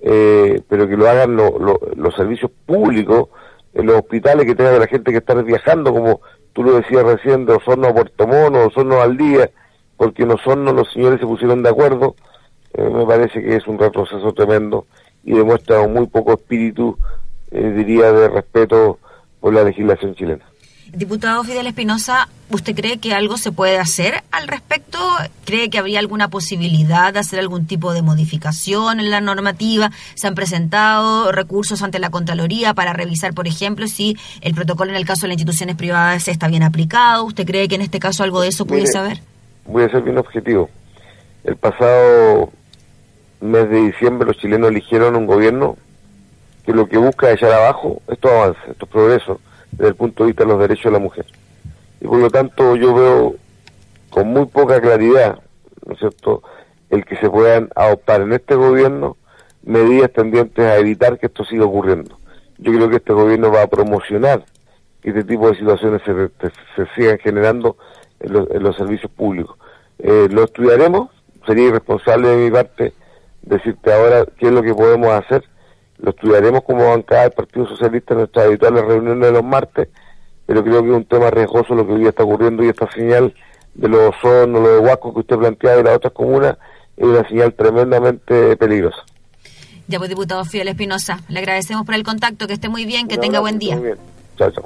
eh, 0.00 0.62
pero 0.68 0.88
que 0.88 0.96
lo 0.96 1.08
hagan 1.08 1.36
los 1.36 2.14
servicios 2.16 2.50
públicos, 2.64 3.28
los 3.74 3.96
hospitales, 3.96 4.46
que 4.46 4.54
tengan 4.54 4.78
la 4.78 4.86
gente 4.86 5.12
que 5.12 5.18
está 5.18 5.34
viajando, 5.34 5.92
como 5.92 6.20
tú 6.52 6.62
lo 6.62 6.72
decías 6.72 7.04
recién, 7.04 7.46
de 7.46 7.54
Osorno 7.54 7.88
a 7.88 7.94
Puerto 7.94 8.26
Mono, 8.26 8.66
Osorno 8.66 9.00
al 9.00 9.16
día, 9.16 9.50
porque 9.96 10.22
en 10.22 10.32
Osorno 10.32 10.72
los 10.72 10.90
señores 10.92 11.20
se 11.20 11.26
pusieron 11.26 11.62
de 11.62 11.68
acuerdo 11.68 12.16
eh, 12.78 12.90
me 12.90 13.04
parece 13.04 13.42
que 13.42 13.56
es 13.56 13.66
un 13.66 13.76
retroceso 13.76 14.32
tremendo 14.32 14.86
y 15.24 15.32
demuestra 15.32 15.80
un 15.80 15.94
muy 15.94 16.06
poco 16.06 16.34
espíritu, 16.34 16.96
eh, 17.50 17.72
diría, 17.76 18.12
de 18.12 18.28
respeto 18.28 19.00
por 19.40 19.52
la 19.52 19.64
legislación 19.64 20.14
chilena. 20.14 20.44
Diputado 20.92 21.42
Fidel 21.42 21.66
Espinosa, 21.66 22.28
¿usted 22.50 22.74
cree 22.74 22.98
que 22.98 23.12
algo 23.12 23.36
se 23.36 23.52
puede 23.52 23.78
hacer 23.78 24.22
al 24.30 24.46
respecto? 24.46 24.98
¿Cree 25.44 25.68
que 25.68 25.78
habría 25.78 25.98
alguna 25.98 26.28
posibilidad 26.28 27.12
de 27.12 27.18
hacer 27.18 27.40
algún 27.40 27.66
tipo 27.66 27.92
de 27.92 28.00
modificación 28.00 29.00
en 29.00 29.10
la 29.10 29.20
normativa? 29.20 29.90
¿Se 30.14 30.28
han 30.28 30.34
presentado 30.34 31.30
recursos 31.32 31.82
ante 31.82 31.98
la 31.98 32.10
Contraloría 32.10 32.72
para 32.74 32.94
revisar, 32.94 33.34
por 33.34 33.48
ejemplo, 33.48 33.86
si 33.88 34.16
el 34.40 34.54
protocolo 34.54 34.92
en 34.92 34.96
el 34.96 35.04
caso 35.04 35.22
de 35.22 35.28
las 35.28 35.34
instituciones 35.34 35.76
privadas 35.76 36.28
está 36.28 36.48
bien 36.48 36.62
aplicado? 36.62 37.24
¿Usted 37.24 37.44
cree 37.44 37.68
que 37.68 37.74
en 37.74 37.82
este 37.82 37.98
caso 37.98 38.22
algo 38.22 38.40
de 38.40 38.48
eso 38.48 38.64
pudiese 38.64 38.96
haber? 38.96 39.20
Voy 39.66 39.82
a 39.82 39.90
ser 39.90 40.02
bien 40.02 40.16
objetivo. 40.16 40.70
El 41.44 41.56
pasado 41.56 42.50
mes 43.40 43.68
de 43.70 43.76
diciembre 43.82 44.26
los 44.26 44.38
chilenos 44.38 44.70
eligieron 44.70 45.16
un 45.16 45.26
gobierno 45.26 45.76
que 46.64 46.72
lo 46.72 46.88
que 46.88 46.98
busca 46.98 47.28
es 47.30 47.36
echar 47.36 47.52
abajo 47.52 48.02
estos 48.08 48.30
avances, 48.30 48.62
estos 48.68 48.88
progresos 48.88 49.38
desde 49.72 49.88
el 49.88 49.94
punto 49.94 50.22
de 50.22 50.28
vista 50.28 50.44
de 50.44 50.50
los 50.50 50.60
derechos 50.60 50.84
de 50.84 50.90
la 50.90 50.98
mujer. 50.98 51.26
Y 52.00 52.06
por 52.06 52.18
lo 52.18 52.30
tanto 52.30 52.76
yo 52.76 52.94
veo 52.94 53.36
con 54.10 54.28
muy 54.28 54.46
poca 54.46 54.80
claridad, 54.80 55.38
¿no 55.86 55.94
es 55.94 55.98
cierto?, 55.98 56.42
el 56.90 57.04
que 57.04 57.16
se 57.16 57.28
puedan 57.28 57.68
adoptar 57.74 58.22
en 58.22 58.32
este 58.32 58.54
gobierno 58.54 59.16
medidas 59.62 60.10
tendientes 60.12 60.64
a 60.64 60.76
evitar 60.76 61.18
que 61.18 61.26
esto 61.26 61.44
siga 61.44 61.64
ocurriendo. 61.64 62.18
Yo 62.58 62.72
creo 62.72 62.88
que 62.88 62.96
este 62.96 63.12
gobierno 63.12 63.52
va 63.52 63.62
a 63.62 63.66
promocionar 63.66 64.44
que 65.02 65.10
este 65.10 65.24
tipo 65.24 65.50
de 65.50 65.56
situaciones 65.56 66.02
se, 66.04 66.30
se 66.76 66.94
sigan 66.94 67.18
generando 67.18 67.76
en 68.20 68.62
los, 68.62 68.76
servicios 68.76 69.10
públicos. 69.12 69.56
Eh, 69.98 70.28
lo 70.30 70.44
estudiaremos, 70.44 71.10
sería 71.46 71.68
irresponsable 71.68 72.28
de 72.28 72.44
mi 72.44 72.50
parte 72.50 72.92
decirte 73.48 73.92
ahora 73.92 74.24
qué 74.38 74.46
es 74.46 74.52
lo 74.52 74.62
que 74.62 74.74
podemos 74.74 75.08
hacer. 75.08 75.44
Lo 75.98 76.10
estudiaremos 76.10 76.62
como 76.62 76.88
bancada 76.88 77.22
del 77.22 77.32
Partido 77.32 77.66
Socialista 77.66 78.14
en 78.14 78.20
nuestras 78.20 78.46
habituales 78.46 78.84
reuniones 78.84 79.28
de 79.28 79.32
los 79.32 79.44
martes, 79.44 79.88
pero 80.46 80.62
creo 80.62 80.82
que 80.82 80.88
es 80.90 80.94
un 80.94 81.04
tema 81.04 81.30
riesgoso 81.30 81.74
lo 81.74 81.86
que 81.86 81.94
hoy 81.94 82.06
está 82.06 82.22
ocurriendo 82.22 82.62
y 82.62 82.68
esta 82.68 82.90
señal 82.92 83.34
de 83.74 83.88
los 83.88 84.14
ozonos, 84.14 84.62
lo 84.62 84.68
de 84.74 84.78
Huasco 84.78 85.12
que 85.12 85.20
usted 85.20 85.36
planteaba 85.36 85.80
y 85.80 85.84
las 85.84 85.96
otras 85.96 86.12
comunas 86.12 86.56
es 86.96 87.04
una 87.04 87.26
señal 87.28 87.54
tremendamente 87.54 88.56
peligrosa. 88.56 89.02
Ya 89.88 89.98
pues, 89.98 90.10
diputado 90.10 90.44
Fidel 90.44 90.68
Espinosa, 90.68 91.20
le 91.28 91.38
agradecemos 91.38 91.86
por 91.86 91.94
el 91.94 92.02
contacto, 92.02 92.46
que 92.46 92.52
esté 92.52 92.68
muy 92.68 92.84
bien, 92.84 93.08
que 93.08 93.16
tenga 93.16 93.40
buen 93.40 93.58
día. 93.58 93.76
Muy 93.76 93.86
bien. 93.86 93.98
Chao, 94.36 94.50
chao. 94.50 94.64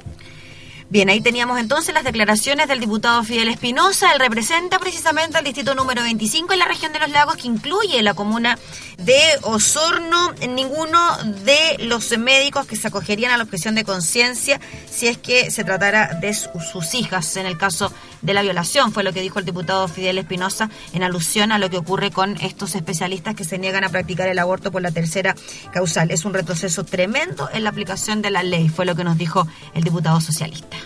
Bien, 0.89 1.09
ahí 1.09 1.21
teníamos 1.21 1.59
entonces 1.59 1.93
las 1.93 2.03
declaraciones 2.03 2.67
del 2.67 2.79
diputado 2.79 3.23
Fidel 3.23 3.47
Espinosa. 3.47 4.13
Él 4.13 4.19
representa 4.19 4.79
precisamente 4.79 5.37
al 5.37 5.43
distrito 5.43 5.73
número 5.75 6.03
25 6.03 6.53
en 6.53 6.59
la 6.59 6.65
región 6.65 6.93
de 6.93 6.99
los 6.99 7.09
lagos, 7.09 7.37
que 7.37 7.47
incluye 7.47 8.01
la 8.03 8.13
comuna 8.13 8.59
de 8.97 9.19
Osorno. 9.41 10.33
Ninguno 10.47 10.99
de 11.43 11.77
los 11.79 12.15
médicos 12.17 12.67
que 12.67 12.75
se 12.75 12.89
acogerían 12.89 13.31
a 13.31 13.37
la 13.37 13.43
objeción 13.43 13.75
de 13.75 13.83
conciencia 13.83 14.59
si 14.89 15.07
es 15.07 15.17
que 15.17 15.49
se 15.51 15.63
tratara 15.63 16.19
de 16.21 16.33
sus 16.33 16.93
hijas 16.93 17.35
en 17.37 17.45
el 17.45 17.57
caso 17.57 17.91
de 18.21 18.33
la 18.33 18.41
violación, 18.41 18.91
fue 18.93 19.03
lo 19.03 19.11
que 19.13 19.21
dijo 19.21 19.39
el 19.39 19.45
diputado 19.45 19.87
Fidel 19.87 20.17
Espinosa 20.17 20.69
en 20.93 21.03
alusión 21.03 21.51
a 21.51 21.59
lo 21.59 21.69
que 21.69 21.77
ocurre 21.77 22.11
con 22.11 22.37
estos 22.41 22.75
especialistas 22.75 23.35
que 23.35 23.43
se 23.43 23.57
niegan 23.57 23.83
a 23.83 23.89
practicar 23.89 24.29
el 24.29 24.39
aborto 24.39 24.71
por 24.71 24.81
la 24.81 24.91
tercera 24.91 25.35
causal. 25.71 26.11
Es 26.11 26.23
un 26.23 26.33
retroceso 26.33 26.83
tremendo 26.83 27.49
en 27.53 27.63
la 27.63 27.69
aplicación 27.69 28.21
de 28.21 28.31
la 28.31 28.43
ley, 28.43 28.69
fue 28.69 28.85
lo 28.85 28.95
que 28.95 29.03
nos 29.03 29.17
dijo 29.17 29.47
el 29.73 29.83
diputado 29.83 30.21
socialista. 30.21 30.77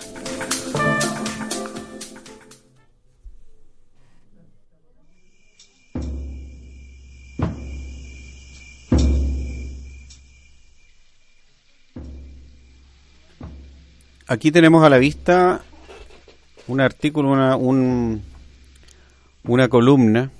Aquí 14.29 14.51
tenemos 14.51 14.83
a 14.83 14.89
la 14.89 14.97
vista 14.97 15.61
un 16.67 16.81
artículo, 16.81 17.29
una, 17.29 17.55
un, 17.55 18.21
una 19.45 19.69
columna 19.69 20.31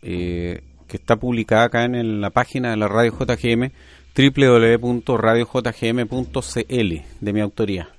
eh, 0.00 0.62
que 0.88 0.96
está 0.96 1.16
publicada 1.16 1.64
acá 1.64 1.84
en, 1.84 2.22
la 2.22 2.30
página 2.30 2.70
de 2.70 2.78
la 2.78 2.88
radio 2.88 3.12
JGM, 3.12 3.70
www.radiojgm.cl, 4.16 7.02
de 7.20 7.32
mi 7.34 7.40
autoría. 7.40 7.90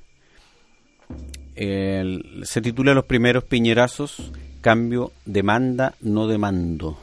Se 1.55 2.62
titula 2.62 2.93
Los 2.93 3.05
primeros 3.05 3.43
piñerazos, 3.43 4.31
cambio, 4.62 5.12
demanda, 5.25 5.95
no 6.01 6.27
demando. 6.27 6.97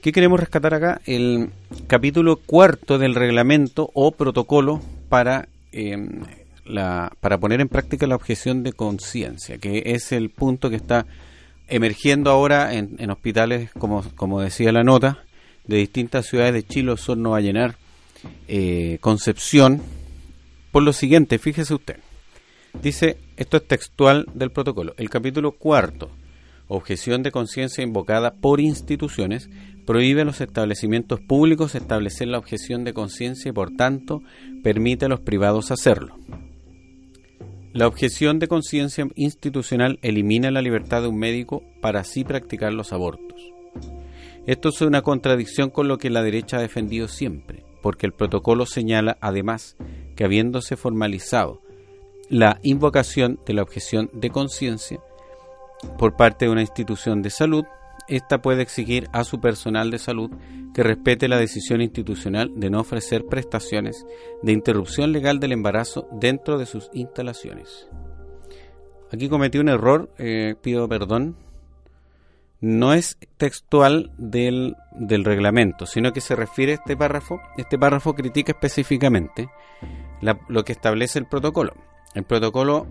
¿Qué 0.00 0.12
queremos 0.12 0.40
rescatar 0.40 0.74
acá? 0.74 1.00
El 1.06 1.50
capítulo 1.86 2.36
cuarto 2.36 2.98
del 2.98 3.14
reglamento 3.14 3.90
o 3.94 4.12
protocolo 4.12 4.80
para 5.08 5.48
eh, 5.72 5.96
para 7.20 7.38
poner 7.38 7.60
en 7.60 7.68
práctica 7.68 8.06
la 8.06 8.16
objeción 8.16 8.62
de 8.62 8.72
conciencia, 8.72 9.58
que 9.58 9.82
es 9.86 10.12
el 10.12 10.30
punto 10.30 10.70
que 10.70 10.76
está 10.76 11.06
emergiendo 11.68 12.30
ahora 12.30 12.74
en, 12.74 13.10
hospitales, 13.10 13.70
como, 13.78 14.04
como 14.14 14.40
decía 14.40 14.72
la 14.72 14.82
nota, 14.82 15.24
de 15.66 15.76
distintas 15.76 16.26
ciudades 16.26 16.54
de 16.54 16.64
Chile, 16.64 16.92
Osorno, 16.92 17.30
Vallenar, 17.30 17.76
eh, 18.48 18.98
Concepción, 19.00 19.82
por 20.70 20.82
lo 20.82 20.92
siguiente, 20.92 21.38
fíjese 21.38 21.74
usted, 21.74 21.96
dice, 22.80 23.18
esto 23.36 23.56
es 23.56 23.66
textual 23.66 24.26
del 24.34 24.50
protocolo, 24.50 24.94
el 24.96 25.10
capítulo 25.10 25.52
cuarto, 25.52 26.10
objeción 26.68 27.22
de 27.22 27.32
conciencia 27.32 27.84
invocada 27.84 28.34
por 28.34 28.60
instituciones, 28.60 29.50
prohíbe 29.84 30.22
a 30.22 30.24
los 30.24 30.40
establecimientos 30.40 31.20
públicos 31.20 31.74
establecer 31.74 32.28
la 32.28 32.38
objeción 32.38 32.84
de 32.84 32.94
conciencia 32.94 33.50
y 33.50 33.52
por 33.52 33.74
tanto 33.76 34.22
permite 34.62 35.06
a 35.06 35.08
los 35.08 35.20
privados 35.20 35.70
hacerlo. 35.70 36.16
La 37.72 37.86
objeción 37.86 38.38
de 38.38 38.48
conciencia 38.48 39.08
institucional 39.14 39.98
elimina 40.02 40.50
la 40.50 40.60
libertad 40.60 41.02
de 41.02 41.08
un 41.08 41.18
médico 41.18 41.62
para 41.80 42.00
así 42.00 42.22
practicar 42.22 42.72
los 42.72 42.92
abortos. 42.92 43.40
Esto 44.46 44.68
es 44.68 44.80
una 44.82 45.02
contradicción 45.02 45.70
con 45.70 45.88
lo 45.88 45.98
que 45.98 46.10
la 46.10 46.22
derecha 46.22 46.58
ha 46.58 46.60
defendido 46.60 47.08
siempre, 47.08 47.64
porque 47.80 48.06
el 48.06 48.12
protocolo 48.12 48.66
señala 48.66 49.16
además 49.20 49.76
que 50.16 50.24
habiéndose 50.24 50.76
formalizado 50.76 51.62
la 52.32 52.58
invocación 52.62 53.38
de 53.44 53.52
la 53.52 53.60
objeción 53.60 54.08
de 54.14 54.30
conciencia 54.30 54.98
por 55.98 56.16
parte 56.16 56.46
de 56.46 56.50
una 56.50 56.62
institución 56.62 57.20
de 57.20 57.28
salud, 57.28 57.66
ésta 58.08 58.40
puede 58.40 58.62
exigir 58.62 59.06
a 59.12 59.24
su 59.24 59.38
personal 59.38 59.90
de 59.90 59.98
salud 59.98 60.30
que 60.72 60.82
respete 60.82 61.28
la 61.28 61.36
decisión 61.36 61.82
institucional 61.82 62.50
de 62.56 62.70
no 62.70 62.80
ofrecer 62.80 63.26
prestaciones 63.26 64.06
de 64.42 64.52
interrupción 64.52 65.12
legal 65.12 65.40
del 65.40 65.52
embarazo 65.52 66.08
dentro 66.10 66.56
de 66.56 66.64
sus 66.64 66.88
instalaciones. 66.94 67.86
Aquí 69.12 69.28
cometí 69.28 69.58
un 69.58 69.68
error, 69.68 70.10
eh, 70.16 70.54
pido 70.62 70.88
perdón. 70.88 71.36
No 72.62 72.94
es 72.94 73.18
textual 73.36 74.10
del, 74.16 74.76
del, 74.92 75.26
reglamento, 75.26 75.84
sino 75.84 76.14
que 76.14 76.22
se 76.22 76.34
refiere 76.34 76.72
a 76.72 76.74
este 76.76 76.96
párrafo. 76.96 77.42
Este 77.58 77.78
párrafo 77.78 78.14
critica 78.14 78.52
específicamente 78.52 79.50
lo 80.48 80.64
que 80.64 80.72
establece 80.72 81.18
el 81.18 81.26
protocolo. 81.26 81.74
El 82.14 82.24
protocolo 82.24 82.86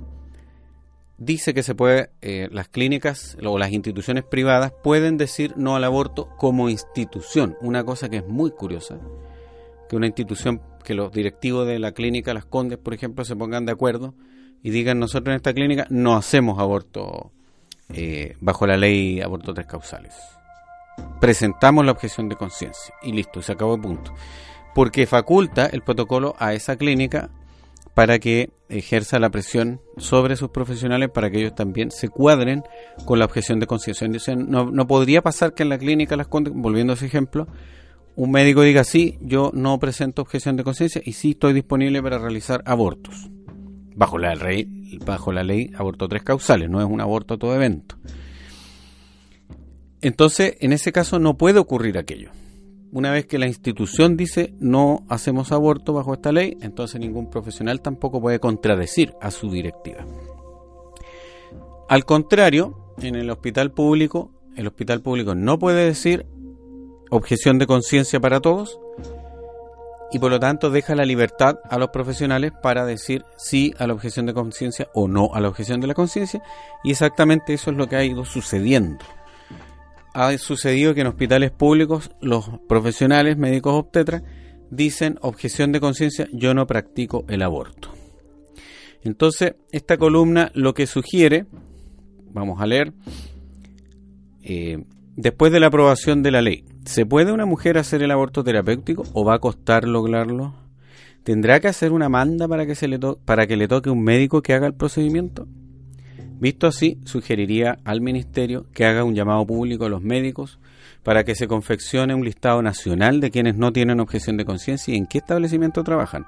dice 1.18 1.54
que 1.54 1.62
se 1.62 1.75
puede, 1.75 2.10
eh, 2.22 2.50
las 2.51 2.68
clínicas 2.68 3.38
o 3.46 3.60
las 3.60 3.72
instituciones 3.72 4.24
privadas 4.24 4.74
pueden 4.84 5.18
decir 5.18 5.54
no 5.56 5.75
al 5.75 5.84
aborto 5.84 6.30
como 6.38 6.70
institución. 6.70 7.56
Una 7.62 7.84
cosa 7.84 8.10
que 8.10 8.18
es 8.18 8.28
muy 8.28 8.51
curiosa, 8.51 9.00
que 9.88 9.96
una 9.96 10.08
institución, 10.08 10.62
que 10.84 10.96
los 10.96 11.12
directivos 11.12 11.68
de 11.68 11.78
la 11.78 11.92
clínica 11.92 12.34
Las 12.34 12.46
Condes, 12.46 12.80
por 12.80 12.96
ejemplo, 12.96 13.24
se 13.24 13.36
pongan 13.36 13.66
de 13.66 13.72
acuerdo 13.72 14.16
y 14.63 14.72
digan 14.72 15.00
nosotros 15.00 15.34
en 15.34 15.38
esta 15.38 15.54
clínica 15.54 15.86
no 15.90 16.16
hacemos 16.16 16.60
aborto 16.60 17.32
eh, 17.90 18.36
bajo 18.40 18.66
la 18.66 18.78
ley 18.78 19.22
aborto 19.22 19.54
tres 19.54 19.68
causales. 19.68 20.16
Presentamos 21.20 21.86
la 21.86 21.92
objeción 21.92 22.30
de 22.30 22.36
conciencia 22.36 22.96
y 23.04 23.12
listo, 23.12 23.44
se 23.44 23.51
acabó 23.51 23.75
el 23.75 23.82
punto. 23.82 24.13
Porque 24.74 25.06
faculta 25.06 25.68
el 25.68 25.82
protocolo 25.82 26.36
a 26.40 26.54
esa 26.54 26.78
clínica 26.78 27.30
para 27.94 28.20
que 28.20 28.52
ejerza 28.70 29.20
la 29.20 29.30
presión 29.30 29.82
sobre 29.98 30.36
sus 30.36 30.50
profesionales 30.50 31.10
para 31.10 31.30
que 31.30 31.40
ellos 31.40 31.56
también 31.56 31.92
se 31.92 32.10
cuadren 32.10 32.64
con 33.06 33.20
la 33.20 33.26
objeción 33.26 33.60
de 33.60 33.68
conciencia. 33.68 34.08
No, 34.36 34.72
no 34.72 34.88
podría 34.88 35.22
pasar 35.22 35.54
que 35.54 35.64
en 35.64 35.70
la 35.70 35.78
clínica 35.78 36.16
Las 36.16 36.28
volviendo 36.30 36.94
a 36.94 36.96
ese 36.96 37.06
ejemplo, 37.06 37.48
un 38.16 38.32
médico 38.32 38.62
diga 38.62 38.84
sí, 38.84 39.18
yo 39.22 39.52
no 39.54 39.78
presento 39.80 40.22
objeción 40.22 40.56
de 40.56 40.64
conciencia 40.64 41.02
y 41.04 41.14
sí 41.14 41.32
estoy 41.32 41.54
disponible 41.54 42.02
para 42.02 42.18
realizar 42.18 42.62
abortos. 42.66 43.30
Bajo 43.94 44.18
la, 44.18 44.36
ley, 44.36 45.00
bajo 45.06 45.34
la 45.34 45.44
ley 45.44 45.70
aborto 45.78 46.08
tres 46.08 46.24
causales, 46.24 46.70
no 46.70 46.80
es 46.80 46.86
un 46.86 47.02
aborto 47.02 47.34
a 47.34 47.38
todo 47.38 47.54
evento. 47.56 47.98
Entonces, 50.00 50.56
en 50.62 50.74
ese 50.74 50.92
caso 50.92 51.20
no 51.20 51.38
puede 51.38 51.60
ocurrir 51.60 51.98
aquello 51.98 52.32
una 52.92 53.12
vez 53.12 53.26
que 53.26 53.40
la 53.40 53.48
institución 53.48 54.18
dice 54.18 54.54
no 54.60 55.06
hacemos 55.10 55.52
aborto 55.52 55.94
bajo 55.94 56.14
esta 56.14 56.32
ley, 56.32 56.58
entonces 56.62 57.00
ningún 57.00 57.30
profesional 57.30 57.82
tampoco 57.82 58.22
puede 58.22 58.40
contradecir 58.40 59.14
a 59.22 59.32
su 59.32 59.50
directiva. 59.50 60.06
Al 61.88 62.06
contrario, 62.06 62.94
en 63.02 63.16
el 63.16 63.30
hospital 63.30 63.72
público, 63.72 64.32
el 64.56 64.68
hospital 64.68 65.02
público 65.02 65.36
no 65.36 65.60
puede 65.60 65.86
decir 65.86 66.26
objeción 67.10 67.60
de 67.60 67.68
conciencia 67.68 68.20
para 68.20 68.40
todos 68.40 68.80
y 70.12 70.20
por 70.20 70.32
lo 70.32 70.40
tanto 70.40 70.70
deja 70.70 70.96
la 70.96 71.06
libertad 71.06 71.60
a 71.70 71.78
los 71.78 71.90
profesionales 71.90 72.52
para 72.62 72.86
decir 72.86 73.24
sí 73.38 73.74
a 73.78 73.88
la 73.88 73.94
objeción 73.94 74.26
de 74.26 74.34
conciencia 74.34 74.90
o 74.94 75.08
no 75.08 75.34
a 75.34 75.40
la 75.40 75.48
objeción 75.48 75.80
de 75.80 75.88
la 75.88 75.94
conciencia 75.94 76.42
y 76.84 76.92
exactamente 76.92 77.54
eso 77.54 77.72
es 77.72 77.78
lo 77.78 77.88
que 77.88 77.96
ha 77.96 78.04
ido 78.04 78.26
sucediendo 78.26 79.06
ha 80.13 80.38
sucedido 80.38 80.94
que 80.94 81.01
en 81.01 81.08
hospitales 81.08 81.51
públicos 81.51 82.12
los 82.22 82.50
profesionales 82.68 83.38
médicos 83.38 83.74
obstetras 83.74 84.24
dicen 84.70 85.18
objeción 85.22 85.72
de 85.72 85.80
conciencia, 85.80 86.27
yo 86.32 86.53
no 86.53 86.68
practico 86.68 87.25
el 87.27 87.41
aborto. 87.41 87.91
Entonces, 89.03 89.56
esta 89.72 89.98
columna 89.98 90.51
lo 90.53 90.74
que 90.74 90.88
sugiere, 90.88 91.46
vamos 92.32 92.62
a 92.62 92.68
leer, 92.68 92.94
eh, 94.44 94.84
después 95.15 95.51
de 95.51 95.60
la 95.60 95.68
aprobación 95.68 96.24
de 96.24 96.32
la 96.32 96.41
ley, 96.41 96.65
¿se 96.86 97.06
puede 97.06 97.32
una 97.32 97.46
mujer 97.46 97.77
hacer 97.77 98.03
el 98.03 98.12
aborto 98.12 98.44
terapéutico 98.44 99.03
o 99.13 99.25
va 99.25 99.36
a 99.36 99.39
costar 99.39 99.88
lograrlo? 99.88 100.53
¿tendrá 101.24 101.60
que 101.60 101.68
hacer 101.68 101.91
una 101.91 102.10
manda 102.10 102.48
para 102.48 102.65
que, 102.65 102.75
se 102.75 102.88
le 102.88 103.00
para 103.00 103.48
que 103.48 103.58
le 103.58 103.68
toque 103.68 103.89
un 103.89 104.03
médico 104.03 104.41
que 104.41 104.53
haga 104.53 104.68
el 104.68 104.74
procedimiento? 104.74 105.48
Visto 106.42 106.66
así, 106.66 106.98
sugeriría 107.06 107.78
al 107.86 108.02
Ministerio 108.02 108.66
que 108.74 108.86
haga 108.86 109.04
un 109.04 109.14
llamado 109.14 109.46
público 109.46 109.86
a 109.86 109.90
los 109.90 110.02
médicos 110.02 110.58
para 111.04 111.24
que 111.24 111.36
se 111.36 111.48
confeccione 111.48 112.16
un 112.16 112.26
listado 112.26 112.64
nacional 112.64 113.22
de 113.22 113.30
quienes 113.30 113.58
no 113.58 113.72
tienen 113.72 114.00
objeción 114.00 114.38
de 114.38 114.46
conciencia 114.46 114.92
y 114.92 114.98
en 114.98 115.06
qué 115.06 115.20
establecimiento 115.20 115.84
trabajan, 115.84 116.26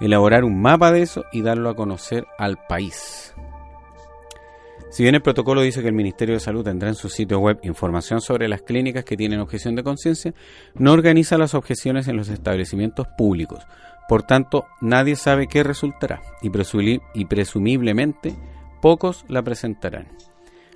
elaborar 0.00 0.44
un 0.44 0.62
mapa 0.62 0.90
de 0.92 1.02
eso 1.02 1.26
y 1.30 1.42
darlo 1.42 1.68
a 1.68 1.76
conocer 1.76 2.24
al 2.38 2.56
país. 2.70 3.34
Si 4.88 5.02
bien 5.02 5.14
el 5.14 5.20
protocolo 5.20 5.60
dice 5.60 5.82
que 5.82 5.88
el 5.88 5.94
Ministerio 5.94 6.36
de 6.36 6.40
Salud 6.40 6.64
tendrá 6.64 6.88
en 6.88 6.94
su 6.94 7.10
sitio 7.10 7.38
web 7.38 7.60
información 7.62 8.22
sobre 8.22 8.48
las 8.48 8.62
clínicas 8.62 9.04
que 9.04 9.18
tienen 9.18 9.40
objeción 9.40 9.76
de 9.76 9.84
conciencia, 9.84 10.32
no 10.74 10.92
organiza 10.92 11.36
las 11.36 11.54
objeciones 11.54 12.08
en 12.08 12.16
los 12.16 12.30
establecimientos 12.30 13.08
públicos. 13.18 13.62
Por 14.08 14.22
tanto, 14.22 14.64
nadie 14.80 15.16
sabe 15.16 15.48
qué 15.48 15.62
resultará 15.62 16.22
y, 16.40 16.48
presumiblemente 17.26 18.34
pocos 18.80 19.24
la 19.28 19.42
presentarán. 19.42 20.08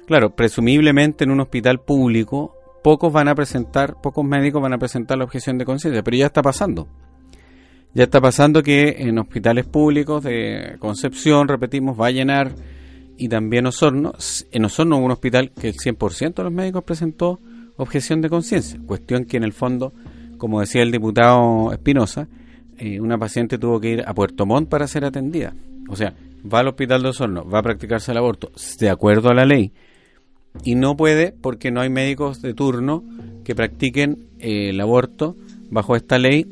Claro, 0.06 0.34
presumiblemente 0.34 1.25
en 1.25 1.30
un 1.30 1.40
hospital 1.40 1.80
público 1.80 2.54
pocos 2.82 3.11
van 3.12 3.28
a 3.28 3.34
presentar, 3.34 3.96
pocos 4.02 4.25
médicos 4.25 4.61
van 4.61 4.75
a 4.75 4.78
presentar 4.78 5.16
la 5.16 5.25
objeción 5.25 5.56
de 5.56 5.64
conciencia, 5.64 6.02
pero 6.02 6.18
ya 6.18 6.26
está 6.26 6.42
pasando. 6.42 6.87
Ya 7.94 8.04
está 8.04 8.20
pasando 8.20 8.62
que 8.62 8.96
en 8.99 9.18
hospitales 9.18 9.66
públicos 9.66 10.23
de 10.23 10.76
Concepción, 10.80 11.49
repetimos, 11.49 11.99
va 11.99 12.08
a 12.08 12.11
llenar 12.11 12.52
y 13.16 13.28
también 13.28 13.66
Osorno. 13.66 14.12
En 14.50 14.64
Osorno 14.64 14.99
un 14.99 15.12
hospital 15.12 15.52
que 15.52 15.68
el 15.68 15.76
100% 15.76 16.34
de 16.34 16.42
los 16.42 16.52
médicos 16.52 16.84
presentó 16.84 17.40
objeción 17.76 18.20
de 18.20 18.28
conciencia, 18.28 18.78
cuestión 18.84 19.25
que 19.25 19.37
en 19.37 19.44
el 19.44 19.52
fondo, 19.52 19.94
como 20.37 20.61
decía 20.61 20.82
el 20.82 20.90
diputado 20.90 21.73
Espinosa, 21.73 22.28
eh, 22.76 23.00
una 23.00 23.16
paciente 23.16 23.58
tuvo 23.58 23.80
que 23.80 23.90
ir 23.90 24.02
a 24.06 24.12
Puerto 24.12 24.44
Montt 24.44 24.68
para 24.68 24.87
ser 24.87 25.04
atendida. 25.04 25.54
O 25.88 25.96
sea, 25.96 26.14
va 26.52 26.60
al 26.60 26.68
hospital 26.68 27.02
de 27.02 27.08
Osorno, 27.08 27.48
va 27.48 27.60
a 27.60 27.62
practicarse 27.62 28.12
el 28.12 28.18
aborto 28.18 28.50
de 28.78 28.90
acuerdo 28.90 29.30
a 29.30 29.34
la 29.34 29.44
ley 29.44 29.72
y 30.62 30.74
no 30.74 30.96
puede 30.96 31.32
porque 31.32 31.70
no 31.70 31.80
hay 31.80 31.90
médicos 31.90 32.42
de 32.42 32.54
turno 32.54 33.02
que 33.44 33.54
practiquen 33.54 34.28
eh, 34.38 34.70
el 34.70 34.80
aborto 34.80 35.36
bajo 35.70 35.96
esta 35.96 36.18
ley 36.18 36.46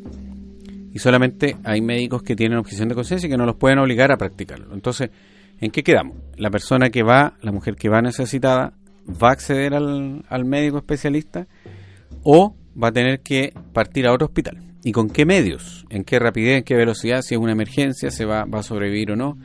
y 0.93 0.99
solamente 0.99 1.57
hay 1.65 1.81
médicos 1.81 2.23
que 2.23 2.37
tienen 2.37 2.59
objeción 2.59 2.89
de 2.89 2.95
conciencia 2.95 3.27
y 3.27 3.31
que 3.31 3.37
no 3.37 3.47
los 3.47 3.57
pueden 3.57 3.79
obligar 3.79 4.13
a 4.13 4.17
practicarlo. 4.17 4.75
Entonces, 4.75 5.11
¿En 5.63 5.71
qué 5.71 5.85
quedamos? 5.85 6.17
La 6.37 6.51
persona 6.51 6.91
que 6.91 7.05
va, 7.05 7.35
la 7.41 7.53
mujer 7.53 7.77
que 7.77 7.89
va 7.89 8.03
necesitada, 8.03 8.73
va 9.09 9.29
a 9.29 9.33
acceder 9.33 9.75
al, 9.75 10.45
médico 10.45 10.79
especialista 10.79 11.47
o 12.25 12.57
va 12.81 12.89
a 12.89 12.93
tener 12.93 13.21
que 13.21 13.55
partir 13.73 14.09
a 14.09 14.13
otro 14.13 14.27
hospital. 14.27 14.61
¿Y 14.83 14.91
con 14.91 15.09
qué 15.09 15.25
medios? 15.25 15.87
¿En 15.89 16.03
qué 16.03 16.19
rapidez? 16.19 16.59
¿En 16.59 16.65
qué 16.65 16.75
velocidad? 16.75 17.23
Si 17.23 17.37
es 17.37 17.41
una 17.41 17.53
emergencia, 17.53 18.11
¿se 18.11 18.25
va, 18.25 18.45
va 18.45 18.59
a 18.59 18.63
sobrevivir 18.65 19.13
o 19.13 19.17
no? 19.17 19.39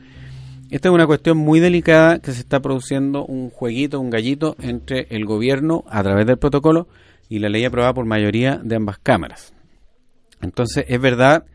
Esta 0.70 0.88
es 0.88 0.94
una 0.94 1.06
cuestión 1.06 1.38
muy 1.38 1.60
delicada 1.60 2.18
que 2.18 2.32
se 2.32 2.40
está 2.40 2.60
produciendo 2.60 3.24
un 3.24 3.48
jueguito, 3.48 4.00
un 4.00 4.10
gallito 4.10 4.54
entre 4.60 5.06
el 5.08 5.24
gobierno 5.24 5.84
a 5.88 6.02
través 6.02 6.26
del 6.26 6.36
protocolo 6.36 6.88
y 7.30 7.38
la 7.38 7.48
ley 7.48 7.64
aprobada 7.64 7.94
por 7.94 8.04
mayoría 8.04 8.60
de 8.62 8.76
ambas 8.76 8.98
cámaras. 8.98 9.54
Entonces, 10.42 10.84
es 10.88 11.00
verdad 11.00 11.46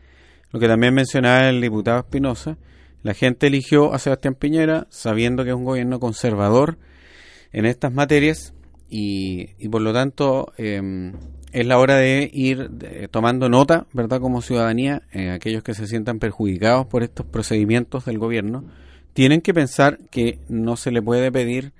lo 0.50 0.58
que 0.58 0.66
también 0.66 0.94
mencionaba 0.94 1.48
el 1.48 1.60
diputado 1.60 2.00
Espinosa, 2.00 2.56
la 3.04 3.14
gente 3.14 3.46
eligió 3.46 3.94
a 3.94 4.00
Sebastián 4.00 4.34
Piñera 4.34 4.88
sabiendo 4.90 5.44
que 5.44 5.50
es 5.50 5.56
un 5.56 5.64
gobierno 5.64 6.00
conservador 6.00 6.78
en 7.52 7.66
estas 7.66 7.92
materias 7.92 8.52
y, 8.88 9.68
por 9.68 9.82
lo 9.82 9.92
tanto 9.92 10.52
em, 10.56 11.12
es 11.52 11.66
la 11.66 11.78
hora 11.78 11.96
de 11.96 12.30
ir 12.32 12.70
tomando 13.10 13.48
nota, 13.48 13.86
¿verdad? 13.92 14.20
Como 14.20 14.42
ciudadanía, 14.42 15.02
eh, 15.12 15.30
aquellos 15.30 15.62
que 15.62 15.74
se 15.74 15.86
sientan 15.86 16.18
perjudicados 16.18 16.86
por 16.86 17.04
estos 17.04 17.26
procedimientos 17.26 18.06
del 18.06 18.18
gobierno, 18.18 18.64
tienen 19.14 19.40
que 19.40 19.54
pensar 19.54 19.98
que 20.10 20.38
no 20.48 20.76
se 20.76 20.90
le 20.90 21.00
puede 21.00 21.32
pedir 21.32 21.72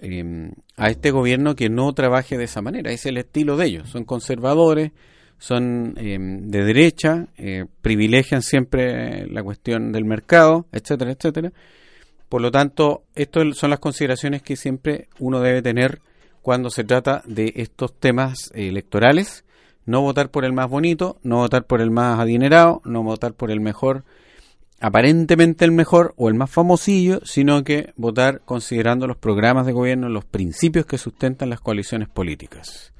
em, 0.00 0.52
a 0.76 0.88
este 0.88 1.10
gobierno 1.10 1.54
que 1.54 1.68
no 1.68 1.92
trabaje 1.92 2.36
de 2.36 2.44
esa 2.44 2.62
manera. 2.62 2.90
Es 2.90 3.06
el 3.06 3.18
estilo 3.18 3.56
de 3.56 3.66
ellos. 3.66 3.90
Son 3.90 4.04
conservadores, 4.04 4.92
son 5.38 5.94
em, 5.98 6.48
de 6.48 6.64
derecha, 6.64 7.28
eh, 7.36 7.66
privilegian 7.82 8.42
siempre 8.42 9.26
la 9.28 9.42
cuestión 9.42 9.92
del 9.92 10.06
mercado, 10.06 10.66
etcétera, 10.72 11.12
etcétera. 11.12 11.52
Por 12.30 12.40
lo 12.40 12.50
tanto, 12.50 13.02
estas 13.14 13.56
son 13.56 13.70
las 13.70 13.78
consideraciones 13.78 14.42
que 14.42 14.56
siempre 14.56 15.08
uno 15.18 15.40
debe 15.40 15.62
tener 15.62 16.00
cuando 16.42 16.70
se 16.70 16.84
trata 16.84 17.22
de 17.26 17.52
estos 17.56 17.98
temas 17.98 18.50
electorales. 18.54 19.44
No 19.84 20.00
votar 20.00 20.30
por 20.30 20.44
el 20.44 20.52
más 20.52 20.70
bonito, 20.70 21.18
no 21.22 21.38
votar 21.38 21.64
por 21.64 21.82
el 21.82 21.90
más 21.90 22.18
adinerado, 22.20 22.80
no 22.84 23.02
votar 23.02 23.34
por 23.34 23.50
el 23.50 23.60
mejor, 23.60 24.04
aparentemente 24.80 25.64
el 25.64 25.72
mejor 25.72 26.14
o 26.16 26.28
el 26.28 26.34
más 26.34 26.50
famosillo, 26.50 27.20
sino 27.24 27.62
que 27.62 27.92
votar 27.96 28.40
considerando 28.44 29.06
los 29.06 29.18
programas 29.18 29.66
de 29.66 29.72
gobierno, 29.72 30.08
los 30.08 30.24
principios 30.24 30.86
que 30.86 30.98
sustentan 30.98 31.50
las 31.50 31.60
coaliciones 31.60 32.08
políticas. 32.08 32.92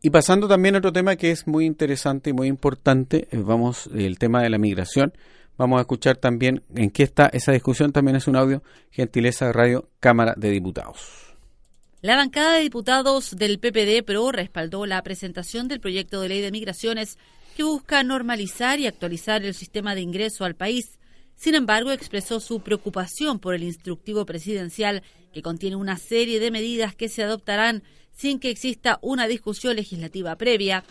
Y 0.00 0.10
pasando 0.10 0.48
también 0.48 0.76
a 0.76 0.78
otro 0.78 0.92
tema 0.92 1.16
que 1.16 1.30
es 1.30 1.46
muy 1.46 1.66
interesante 1.66 2.30
y 2.30 2.32
muy 2.32 2.48
importante, 2.48 3.28
eh, 3.30 3.36
vamos, 3.36 3.90
el 3.94 4.18
tema 4.18 4.42
de 4.42 4.48
la 4.48 4.56
migración. 4.56 5.12
Vamos 5.58 5.76
a 5.76 5.82
escuchar 5.82 6.16
también 6.16 6.62
en 6.74 6.90
qué 6.90 7.02
está 7.02 7.26
esa 7.26 7.52
discusión. 7.52 7.92
También 7.92 8.16
es 8.16 8.26
un 8.26 8.36
audio, 8.36 8.62
gentileza 8.90 9.46
de 9.46 9.52
Radio 9.52 9.90
Cámara 10.00 10.32
de 10.38 10.48
Diputados. 10.50 11.34
La 12.00 12.16
bancada 12.16 12.54
de 12.54 12.62
diputados 12.62 13.36
del 13.36 13.58
PPD 13.58 14.02
PRO 14.06 14.32
respaldó 14.32 14.86
la 14.86 15.02
presentación 15.02 15.68
del 15.68 15.80
proyecto 15.80 16.22
de 16.22 16.30
ley 16.30 16.40
de 16.40 16.50
migraciones 16.50 17.18
que 17.60 17.64
busca 17.64 18.02
normalizar 18.02 18.80
y 18.80 18.86
actualizar 18.86 19.44
el 19.44 19.52
sistema 19.52 19.94
de 19.94 20.00
ingreso 20.00 20.46
al 20.46 20.54
país. 20.54 20.98
Sin 21.36 21.54
embargo, 21.54 21.90
expresó 21.90 22.40
su 22.40 22.60
preocupación 22.60 23.38
por 23.38 23.54
el 23.54 23.64
instructivo 23.64 24.24
presidencial 24.24 25.02
que 25.34 25.42
contiene 25.42 25.76
una 25.76 25.98
serie 25.98 26.40
de 26.40 26.50
medidas 26.50 26.94
que 26.94 27.10
se 27.10 27.22
adoptarán 27.22 27.82
sin 28.12 28.40
que 28.40 28.48
exista 28.48 28.98
una 29.02 29.26
discusión 29.26 29.76
legislativa 29.76 30.36
previa. 30.36 30.84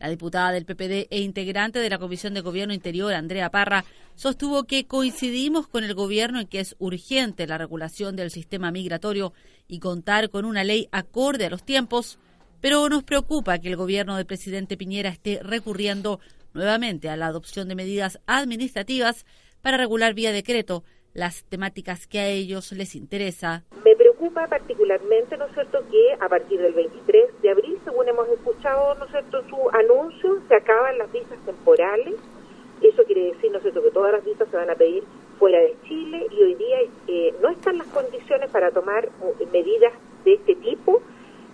La 0.00 0.08
diputada 0.08 0.52
del 0.52 0.64
PPD 0.64 1.06
e 1.10 1.20
integrante 1.20 1.80
de 1.80 1.90
la 1.90 1.98
Comisión 1.98 2.32
de 2.32 2.40
Gobierno 2.40 2.72
Interior, 2.72 3.12
Andrea 3.12 3.50
Parra, 3.50 3.84
sostuvo 4.14 4.64
que 4.64 4.86
coincidimos 4.86 5.68
con 5.68 5.84
el 5.84 5.92
Gobierno 5.92 6.40
en 6.40 6.46
que 6.46 6.60
es 6.60 6.76
urgente 6.78 7.46
la 7.46 7.58
regulación 7.58 8.16
del 8.16 8.30
sistema 8.30 8.70
migratorio 8.70 9.34
y 9.68 9.80
contar 9.80 10.30
con 10.30 10.46
una 10.46 10.64
ley 10.64 10.88
acorde 10.92 11.44
a 11.44 11.50
los 11.50 11.62
tiempos, 11.62 12.18
pero 12.68 12.88
nos 12.88 13.04
preocupa 13.04 13.60
que 13.60 13.68
el 13.68 13.76
Gobierno 13.76 14.16
del 14.16 14.26
presidente 14.26 14.76
Piñera 14.76 15.08
esté 15.08 15.38
recurriendo 15.40 16.18
nuevamente 16.52 17.08
a 17.08 17.16
la 17.16 17.28
adopción 17.28 17.68
de 17.68 17.76
medidas 17.76 18.18
administrativas 18.26 19.24
para 19.62 19.76
regular 19.76 20.14
vía 20.14 20.32
decreto 20.32 20.82
las 21.14 21.44
temáticas 21.44 22.08
que 22.08 22.18
a 22.18 22.26
ellos 22.26 22.72
les 22.72 22.96
interesa. 22.96 23.62
Me 23.84 23.94
preocupa 23.94 24.48
particularmente, 24.48 25.36
¿no 25.36 25.46
es 25.46 25.54
cierto?, 25.54 25.78
que 25.92 26.14
a 26.20 26.28
partir 26.28 26.60
del 26.60 26.72
23 26.72 27.40
de 27.40 27.50
abril, 27.50 27.78
según 27.84 28.08
hemos 28.08 28.28
escuchado, 28.30 28.96
¿no 28.96 29.04
es 29.04 29.12
cierto?, 29.12 29.44
su 29.48 29.70
anuncio, 29.70 30.42
se 30.48 30.56
acaban 30.56 30.98
las 30.98 31.12
visas 31.12 31.38
temporales. 31.46 32.16
Eso 32.82 33.04
quiere 33.04 33.26
decir, 33.26 33.52
¿no 33.52 33.58
es 33.58 33.62
cierto?, 33.62 33.80
que 33.80 33.92
todas 33.92 34.10
las 34.10 34.24
visas 34.24 34.48
se 34.50 34.56
van 34.56 34.70
a 34.70 34.74
pedir 34.74 35.04
fuera 35.38 35.60
de 35.60 35.76
Chile 35.86 36.26
y 36.32 36.42
hoy 36.42 36.54
día 36.56 36.78
eh, 37.06 37.32
no 37.40 37.48
están 37.48 37.78
las 37.78 37.86
condiciones 37.86 38.50
para 38.50 38.72
tomar 38.72 39.08
uh, 39.20 39.52
medidas 39.52 39.92
de 40.24 40.34
este 40.34 40.56
tipo. 40.56 41.00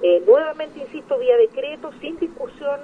Eh, 0.03 0.23
nuevamente, 0.27 0.81
insisto, 0.81 1.19
vía 1.19 1.37
decreto, 1.37 1.93
sin 2.01 2.19
discusión 2.19 2.81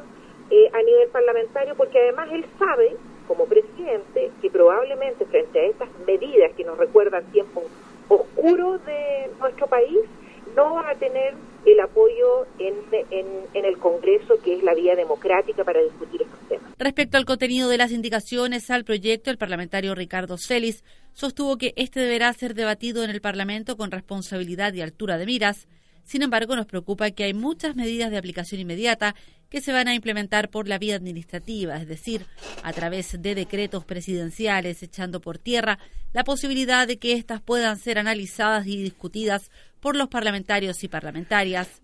eh, 0.51 0.71
a 0.73 0.83
nivel 0.83 1.09
parlamentario, 1.09 1.75
porque 1.75 1.99
además 1.99 2.29
él 2.33 2.45
sabe 2.59 2.97
como 3.27 3.45
presidente 3.47 4.31
que 4.41 4.51
probablemente 4.51 5.27
frente 5.27 5.61
a 5.61 5.65
estas 5.65 5.89
medidas 6.07 6.53
que 6.57 6.65
nos 6.65 6.79
recuerdan 6.79 7.25
tiempos 7.33 7.65
oscuros 8.09 8.85
de 8.87 9.31
nuestro 9.39 9.67
país, 9.67 9.99
no 10.57 10.75
va 10.75 10.91
a 10.91 10.95
tener 10.95 11.35
el 11.67 11.81
apoyo 11.81 12.47
en, 12.59 12.75
en, 13.11 13.65
el 13.65 13.79
Congreso, 13.79 14.41
que 14.43 14.55
es 14.55 14.63
la 14.63 14.75
vía 14.75 14.97
democrática 14.97 15.63
para 15.65 15.83
discutir 15.83 16.23
estos 16.23 16.49
temas. 16.49 16.73
Respecto 16.79 17.19
al 17.19 17.27
contenido 17.27 17.69
de 17.69 17.77
las 17.77 17.93
indicaciones 17.93 18.71
al 18.71 18.85
proyecto, 18.85 19.31
el 19.31 19.37
parlamentario 19.37 19.95
Ricardo 19.95 20.39
Celis 20.39 20.85
sostuvo 21.13 21.59
que 21.59 21.75
este 21.77 22.01
deberá 22.01 22.33
ser 22.33 22.55
debatido 22.55 23.05
en 23.05 23.11
el 23.11 23.21
Parlamento 23.21 23.77
con 23.77 23.91
responsabilidad 23.91 24.73
y 24.73 24.81
altura 24.81 25.19
de 25.19 25.27
miras. 25.27 25.69
Sin 26.09 26.23
embargo, 26.23 26.57
nos 26.57 26.65
preocupa 26.65 27.11
que 27.11 27.25
hay 27.25 27.35
muchas 27.35 27.77
medidas 27.77 28.11
de 28.11 28.17
aplicación 28.17 28.63
inmediata 28.63 29.15
que 29.51 29.61
se 29.61 29.75
van 29.75 29.89
a 29.89 29.95
implementar 29.95 30.49
por 30.49 30.67
la 30.67 30.79
vía 30.79 30.97
administrativa, 30.97 31.77
es 31.77 31.87
decir, 31.87 32.25
a 32.63 32.73
través 32.73 33.21
de 33.21 33.35
decretos 33.35 33.85
presidenciales, 33.85 34.83
echando 34.83 35.21
por 35.21 35.37
tierra 35.37 35.79
la 36.15 36.25
posibilidad 36.25 36.89
de 36.89 36.97
que 36.99 37.13
éstas 37.13 37.43
puedan 37.43 37.79
ser 37.79 37.99
analizadas 37.99 38.67
y 38.67 38.83
discutidas 38.83 39.51
por 39.81 39.97
los 39.97 40.09
parlamentarios 40.09 40.83
y 40.83 40.89
parlamentarias. 40.89 41.83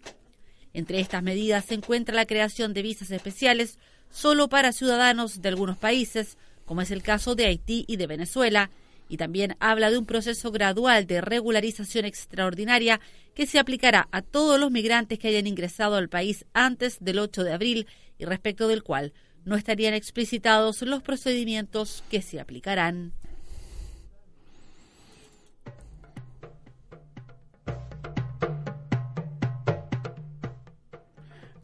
Entre 0.73 1.01
estas 1.01 1.23
medidas 1.23 1.67
se 1.67 1.75
encuentra 1.75 2.15
la 2.15 2.25
creación 2.25 2.73
de 2.73 2.81
visas 2.81 3.11
especiales 3.11 3.79
solo 4.11 4.49
para 4.49 4.73
ciudadanos 4.73 5.43
de 5.43 5.51
algunos 5.51 5.77
países, 5.77 6.39
como 6.65 6.81
es 6.81 6.91
el 6.91 7.03
caso 7.03 7.35
de 7.35 7.45
Haití 7.45 7.85
y 7.87 7.97
de 7.97 8.07
Venezuela, 8.07 8.71
y 9.09 9.17
también 9.17 9.57
habla 9.61 9.90
de 9.90 9.99
un 9.99 10.07
proceso 10.07 10.51
gradual 10.51 11.07
de 11.07 11.21
regularización 11.21 12.05
extraordinaria 12.05 13.01
que 13.35 13.47
se 13.47 13.59
aplicará 13.59 14.09
a 14.12 14.23
todos 14.23 14.59
los 14.59 14.71
migrantes 14.71 15.19
que 15.19 15.29
hayan 15.29 15.47
ingresado 15.47 15.97
al 15.97 16.09
país 16.09 16.47
antes 16.53 16.99
del 17.01 17.19
8 17.19 17.45
de 17.45 17.53
abril 17.53 17.87
y 18.19 18.25
respecto 18.25 18.69
del 18.69 18.83
cual 18.83 19.12
no 19.45 19.57
estarían 19.57 19.95
explicitados 19.95 20.83
los 20.83 21.03
procedimientos 21.03 22.03
que 22.11 22.23
se 22.23 22.40
aplicarán. 22.40 23.12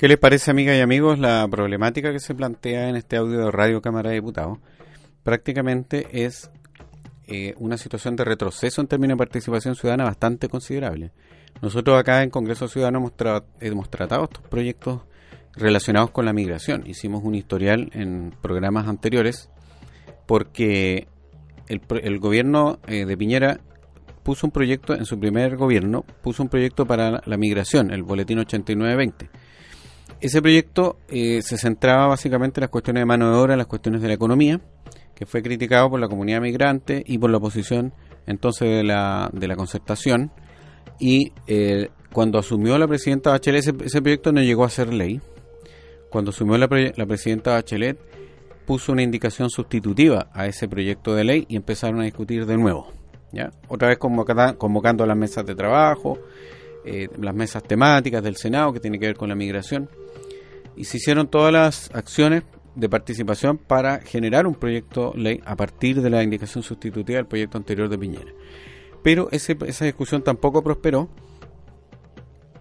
¿Qué 0.01 0.09
les 0.09 0.17
parece, 0.17 0.51
amigas 0.51 0.77
y 0.79 0.81
amigos, 0.81 1.19
la 1.19 1.47
problemática 1.51 2.11
que 2.11 2.21
se 2.21 2.35
plantea 2.35 2.89
en 2.89 2.97
este 2.97 3.19
audio 3.19 3.39
de 3.45 3.51
Radio 3.51 3.83
Cámara 3.83 4.09
de 4.09 4.15
Diputados? 4.15 4.59
Prácticamente 5.23 6.25
es 6.25 6.51
eh, 7.31 7.55
una 7.59 7.79
situación 7.79 8.17
de 8.17 8.25
retroceso 8.25 8.81
en 8.81 8.87
términos 8.87 9.17
de 9.17 9.19
participación 9.19 9.75
ciudadana 9.75 10.05
bastante 10.05 10.49
considerable. 10.49 11.13
Nosotros 11.63 11.99
acá 11.99 12.23
en 12.23 12.31
Congreso 12.31 12.69
Ciudadano 12.69 12.99
hemos, 13.61 13.91
tratado 13.91 14.25
estos 14.25 14.43
proyectos 14.49 15.03
relacionados 15.55 16.11
con 16.11 16.25
la 16.25 16.33
migración. 16.33 16.85
Hicimos 16.87 17.23
un 17.25 17.35
historial 17.35 17.91
en 17.93 18.35
programas 18.41 18.89
anteriores 18.89 19.49
porque 20.27 21.09
el, 21.69 22.19
gobierno 22.19 22.79
eh, 22.87 23.05
de 23.05 23.17
Piñera 23.17 23.61
puso 24.23 24.47
un 24.47 24.51
proyecto, 24.51 24.95
en 24.95 25.07
su 25.07 25.19
primer 25.19 25.57
gobierno, 25.57 26.05
puso 26.23 26.43
un 26.43 26.49
proyecto 26.49 26.87
para 26.87 27.23
la 27.25 27.37
migración, 27.37 27.91
el 27.91 28.03
Boletín 28.03 28.39
8920 28.39 29.31
ese 30.21 30.43
proyecto 30.43 30.99
eh, 31.09 31.41
se 31.43 31.57
centraba 31.57 32.07
básicamente 32.09 32.61
en 32.61 32.63
las 32.63 32.71
cuestiones 32.71 33.01
de 33.01 33.07
mano 33.07 33.31
de 33.31 33.39
obra, 33.39 33.55
en 33.55 33.59
las 33.59 33.67
cuestiones 33.67 34.03
de 34.03 34.09
la 34.09 34.15
economía, 34.15 34.61
que 35.21 35.27
fue 35.27 35.43
criticado 35.43 35.91
por 35.91 36.01
la 36.01 36.09
comunidad 36.09 36.41
migrante 36.41 37.05
y 37.07 37.19
por 37.19 37.29
la 37.29 37.37
oposición 37.37 37.93
entonces 38.27 38.71
de 38.71 38.83
la, 38.83 39.29
de 39.35 39.49
la 39.49 39.55
concertación. 39.55 40.33
Y 40.99 41.35
eh, 41.47 41.91
cuando 42.11 42.39
asumió 42.39 42.79
la 42.79 42.89
presidenta 42.89 43.29
Bachelet, 43.29 43.61
ese, 43.85 44.01
proyecto 44.01 44.33
no 44.33 44.41
llegó 44.41 44.65
a 44.65 44.71
ser 44.71 44.95
ley. 44.95 45.21
Cuando 46.09 46.31
asumió 46.31 46.57
la, 46.57 46.69
la 46.97 47.05
presidenta 47.05 47.53
Bachelet, 47.53 47.99
puso 48.65 48.93
una 48.93 49.03
indicación 49.03 49.51
sustitutiva 49.51 50.31
a 50.33 50.47
ese 50.47 50.69
proyecto 50.69 51.15
de 51.15 51.25
ley 51.25 51.47
y 51.51 51.57
empezaron 51.57 52.01
a 52.01 52.05
discutir 52.05 52.47
de 52.47 52.57
nuevo. 52.57 52.91
¿ya? 53.31 53.51
Otra 53.69 53.89
vez 53.89 53.99
convocando 53.99 55.05
las 55.05 55.17
mesas 55.19 55.45
de 55.45 55.55
trabajo, 55.55 56.19
eh, 56.87 57.09
las 57.21 57.35
mesas 57.35 57.63
temáticas 57.63 58.23
del 58.23 58.37
Senado 58.37 58.73
que 58.73 58.81
tiene 58.81 58.99
que 58.99 59.05
ver 59.05 59.17
con 59.17 59.29
la 59.29 59.35
migración 59.35 59.91
y 60.77 60.85
se 60.85 60.97
hicieron 60.97 61.29
todas 61.29 61.53
las 61.53 61.91
acciones 61.95 62.43
de 62.75 62.89
participación 62.89 63.59
para 63.59 64.01
generar 64.01 64.47
un 64.47 64.55
proyecto 64.55 65.13
ley 65.17 65.41
a 65.45 65.57
partir 65.57 66.01
de 66.03 66.11
la 66.11 66.23
indicación 66.23 66.63
sustitutiva 66.63 67.17
del 67.17 67.27
proyecto 67.27 67.59
anterior 67.59 67.89
de 67.89 67.99
Piñera. 67.99 68.33
Pero 69.03 69.29
esa 69.33 69.85
discusión 69.85 70.23
tampoco 70.23 70.63
prosperó 70.63 71.09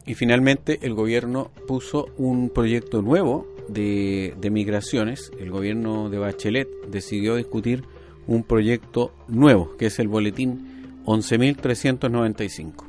y 0.05 0.15
finalmente 0.15 0.79
el 0.81 0.93
gobierno 0.93 1.51
puso 1.67 2.07
un 2.17 2.49
proyecto 2.49 3.01
nuevo 3.01 3.47
de, 3.67 4.33
de 4.39 4.49
migraciones. 4.49 5.31
El 5.39 5.51
gobierno 5.51 6.09
de 6.09 6.17
Bachelet 6.17 6.67
decidió 6.87 7.35
discutir 7.35 7.83
un 8.25 8.43
proyecto 8.43 9.11
nuevo, 9.27 9.75
que 9.77 9.87
es 9.87 9.99
el 9.99 10.07
boletín 10.07 11.01
11.395. 11.05 12.88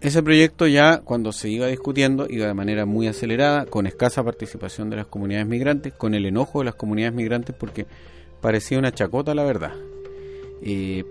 Ese 0.00 0.22
proyecto 0.22 0.66
ya 0.66 0.98
cuando 0.98 1.32
se 1.32 1.48
iba 1.48 1.66
discutiendo 1.66 2.26
iba 2.28 2.46
de 2.46 2.54
manera 2.54 2.84
muy 2.84 3.08
acelerada, 3.08 3.64
con 3.64 3.86
escasa 3.86 4.22
participación 4.22 4.90
de 4.90 4.96
las 4.96 5.06
comunidades 5.06 5.46
migrantes, 5.46 5.94
con 5.94 6.14
el 6.14 6.26
enojo 6.26 6.58
de 6.58 6.66
las 6.66 6.74
comunidades 6.74 7.14
migrantes 7.14 7.56
porque 7.58 7.86
parecía 8.42 8.78
una 8.78 8.92
chacota 8.92 9.34
la 9.34 9.44
verdad. 9.44 9.72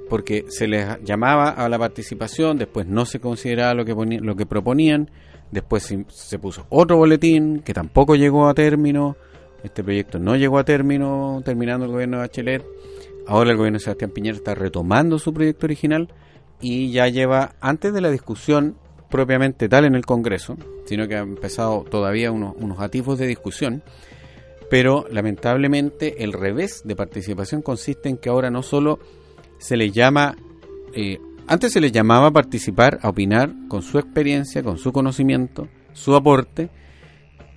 porque 0.09 0.45
se 0.49 0.67
les 0.67 1.01
llamaba 1.03 1.49
a 1.49 1.67
la 1.67 1.79
participación, 1.79 2.57
después 2.57 2.85
no 2.85 3.05
se 3.05 3.19
consideraba 3.19 3.73
lo 3.73 3.85
que, 3.85 3.93
lo 4.21 4.35
que 4.35 4.45
proponían, 4.45 5.09
después 5.51 5.83
se, 5.83 6.05
se 6.09 6.37
puso 6.37 6.65
otro 6.69 6.97
boletín 6.97 7.61
que 7.61 7.73
tampoco 7.73 8.15
llegó 8.15 8.47
a 8.47 8.53
término, 8.53 9.17
este 9.63 9.83
proyecto 9.83 10.19
no 10.19 10.35
llegó 10.35 10.59
a 10.59 10.63
término 10.63 11.41
terminando 11.43 11.85
el 11.85 11.91
gobierno 11.91 12.17
de 12.17 12.21
Bachelet, 12.21 12.63
ahora 13.27 13.51
el 13.51 13.57
gobierno 13.57 13.79
de 13.79 13.83
Sebastián 13.83 14.11
Piñera 14.11 14.37
está 14.37 14.53
retomando 14.53 15.17
su 15.17 15.33
proyecto 15.33 15.65
original, 15.65 16.07
y 16.61 16.91
ya 16.91 17.07
lleva, 17.07 17.55
antes 17.61 17.93
de 17.93 18.01
la 18.01 18.09
discusión 18.09 18.77
propiamente 19.09 19.69
tal 19.69 19.85
en 19.85 19.95
el 19.95 20.05
Congreso, 20.05 20.57
sino 20.85 21.07
que 21.07 21.15
ha 21.15 21.19
empezado 21.19 21.83
todavía 21.83 22.31
unos, 22.31 22.55
unos 22.57 22.79
atisbos 22.79 23.17
de 23.19 23.27
discusión, 23.27 23.83
pero 24.69 25.05
lamentablemente 25.09 26.23
el 26.23 26.33
revés 26.33 26.81
de 26.85 26.95
participación 26.95 27.61
consiste 27.61 28.09
en 28.09 28.17
que 28.17 28.29
ahora 28.29 28.49
no 28.49 28.61
solo 28.61 28.99
se 29.57 29.77
les 29.77 29.93
llama, 29.93 30.35
eh, 30.93 31.19
antes 31.47 31.73
se 31.73 31.81
les 31.81 31.91
llamaba 31.91 32.27
a 32.27 32.31
participar, 32.31 32.99
a 33.01 33.09
opinar 33.09 33.51
con 33.67 33.81
su 33.81 33.99
experiencia, 33.99 34.63
con 34.63 34.77
su 34.77 34.91
conocimiento, 34.91 35.67
su 35.93 36.15
aporte, 36.15 36.69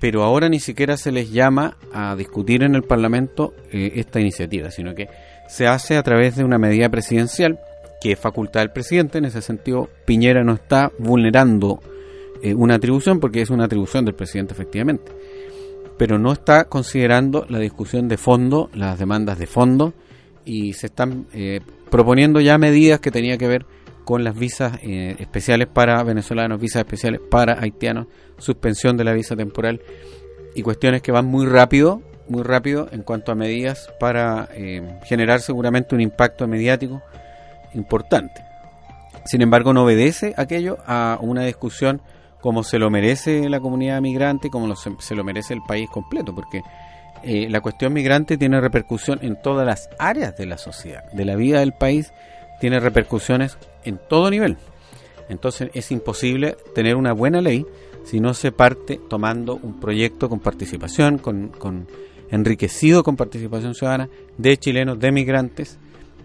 pero 0.00 0.22
ahora 0.22 0.48
ni 0.48 0.60
siquiera 0.60 0.96
se 0.96 1.10
les 1.10 1.32
llama 1.32 1.76
a 1.92 2.14
discutir 2.14 2.62
en 2.62 2.74
el 2.74 2.82
Parlamento 2.82 3.54
eh, 3.72 3.92
esta 3.96 4.20
iniciativa, 4.20 4.70
sino 4.70 4.94
que 4.94 5.08
se 5.48 5.66
hace 5.66 5.96
a 5.96 6.02
través 6.02 6.36
de 6.36 6.44
una 6.44 6.58
medida 6.58 6.88
presidencial 6.88 7.58
que 8.00 8.12
es 8.12 8.18
facultad 8.18 8.60
del 8.60 8.70
presidente. 8.70 9.18
En 9.18 9.24
ese 9.24 9.42
sentido, 9.42 9.88
Piñera 10.04 10.44
no 10.44 10.54
está 10.54 10.92
vulnerando 10.98 11.80
eh, 12.42 12.54
una 12.54 12.76
atribución 12.76 13.20
porque 13.20 13.40
es 13.40 13.50
una 13.50 13.64
atribución 13.64 14.04
del 14.04 14.14
presidente 14.14 14.52
efectivamente. 14.52 15.12
Pero 15.96 16.18
no 16.18 16.32
está 16.32 16.64
considerando 16.64 17.44
la 17.48 17.58
discusión 17.58 18.08
de 18.08 18.16
fondo, 18.16 18.70
las 18.72 18.98
demandas 18.98 19.38
de 19.38 19.46
fondo, 19.46 19.94
y 20.44 20.72
se 20.74 20.86
están 20.86 21.26
eh, 21.32 21.60
proponiendo 21.90 22.40
ya 22.40 22.56
medidas 22.56 23.00
que 23.00 23.10
tenían 23.10 23.38
que 23.38 23.48
ver 23.48 23.66
con 24.04 24.24
las 24.24 24.38
visas 24.38 24.78
eh, 24.82 25.16
especiales 25.18 25.66
para 25.66 26.02
venezolanos, 26.02 26.60
visas 26.60 26.80
especiales 26.80 27.20
para 27.28 27.60
haitianos, 27.60 28.06
suspensión 28.38 28.96
de 28.96 29.04
la 29.04 29.12
visa 29.12 29.36
temporal 29.36 29.82
y 30.54 30.62
cuestiones 30.62 31.02
que 31.02 31.12
van 31.12 31.26
muy 31.26 31.46
rápido, 31.46 32.00
muy 32.28 32.42
rápido 32.42 32.88
en 32.92 33.02
cuanto 33.02 33.32
a 33.32 33.34
medidas 33.34 33.92
para 33.98 34.48
generar 35.04 35.40
seguramente 35.40 35.94
un 35.94 36.00
impacto 36.00 36.46
mediático 36.46 37.02
importante. 37.74 38.44
Sin 39.24 39.42
embargo, 39.42 39.72
no 39.72 39.84
obedece 39.84 40.34
aquello 40.36 40.78
a 40.86 41.18
una 41.20 41.44
discusión 41.44 42.00
como 42.40 42.62
se 42.62 42.78
lo 42.78 42.90
merece 42.90 43.48
la 43.48 43.60
comunidad 43.60 44.00
migrante, 44.00 44.50
como 44.50 44.74
se, 44.76 45.14
lo 45.14 45.24
merece 45.24 45.54
el 45.54 45.62
país 45.66 45.88
completo, 45.90 46.34
porque 46.34 46.62
eh, 47.24 47.48
la 47.50 47.60
cuestión 47.60 47.92
migrante 47.92 48.38
tiene 48.38 48.60
repercusión 48.60 49.18
en 49.22 49.40
todas 49.40 49.66
las 49.66 49.90
áreas 49.98 50.36
de 50.36 50.46
la 50.46 50.56
sociedad, 50.56 51.10
de 51.12 51.24
la 51.24 51.36
vida 51.36 51.60
del 51.60 51.72
país, 51.72 52.12
tiene 52.60 52.78
repercusiones 52.78 53.58
en 53.84 53.98
todo 54.08 54.30
nivel. 54.30 54.56
Entonces 55.28 55.70
es 55.74 55.90
imposible 55.90 56.56
tener 56.74 56.96
una 56.96 57.12
buena 57.12 57.40
ley 57.40 57.66
si 58.04 58.20
no 58.20 58.32
se 58.34 58.52
parte 58.52 58.98
tomando 59.10 59.56
un 59.56 59.78
proyecto 59.80 60.28
con 60.28 60.40
participación, 60.40 61.18
con, 61.18 61.48
con 61.48 61.86
enriquecido 62.30 63.02
con 63.02 63.16
participación 63.16 63.74
ciudadana 63.74 64.08
de 64.36 64.56
chilenos, 64.56 64.98
de 64.98 65.12
migrantes, 65.12 65.78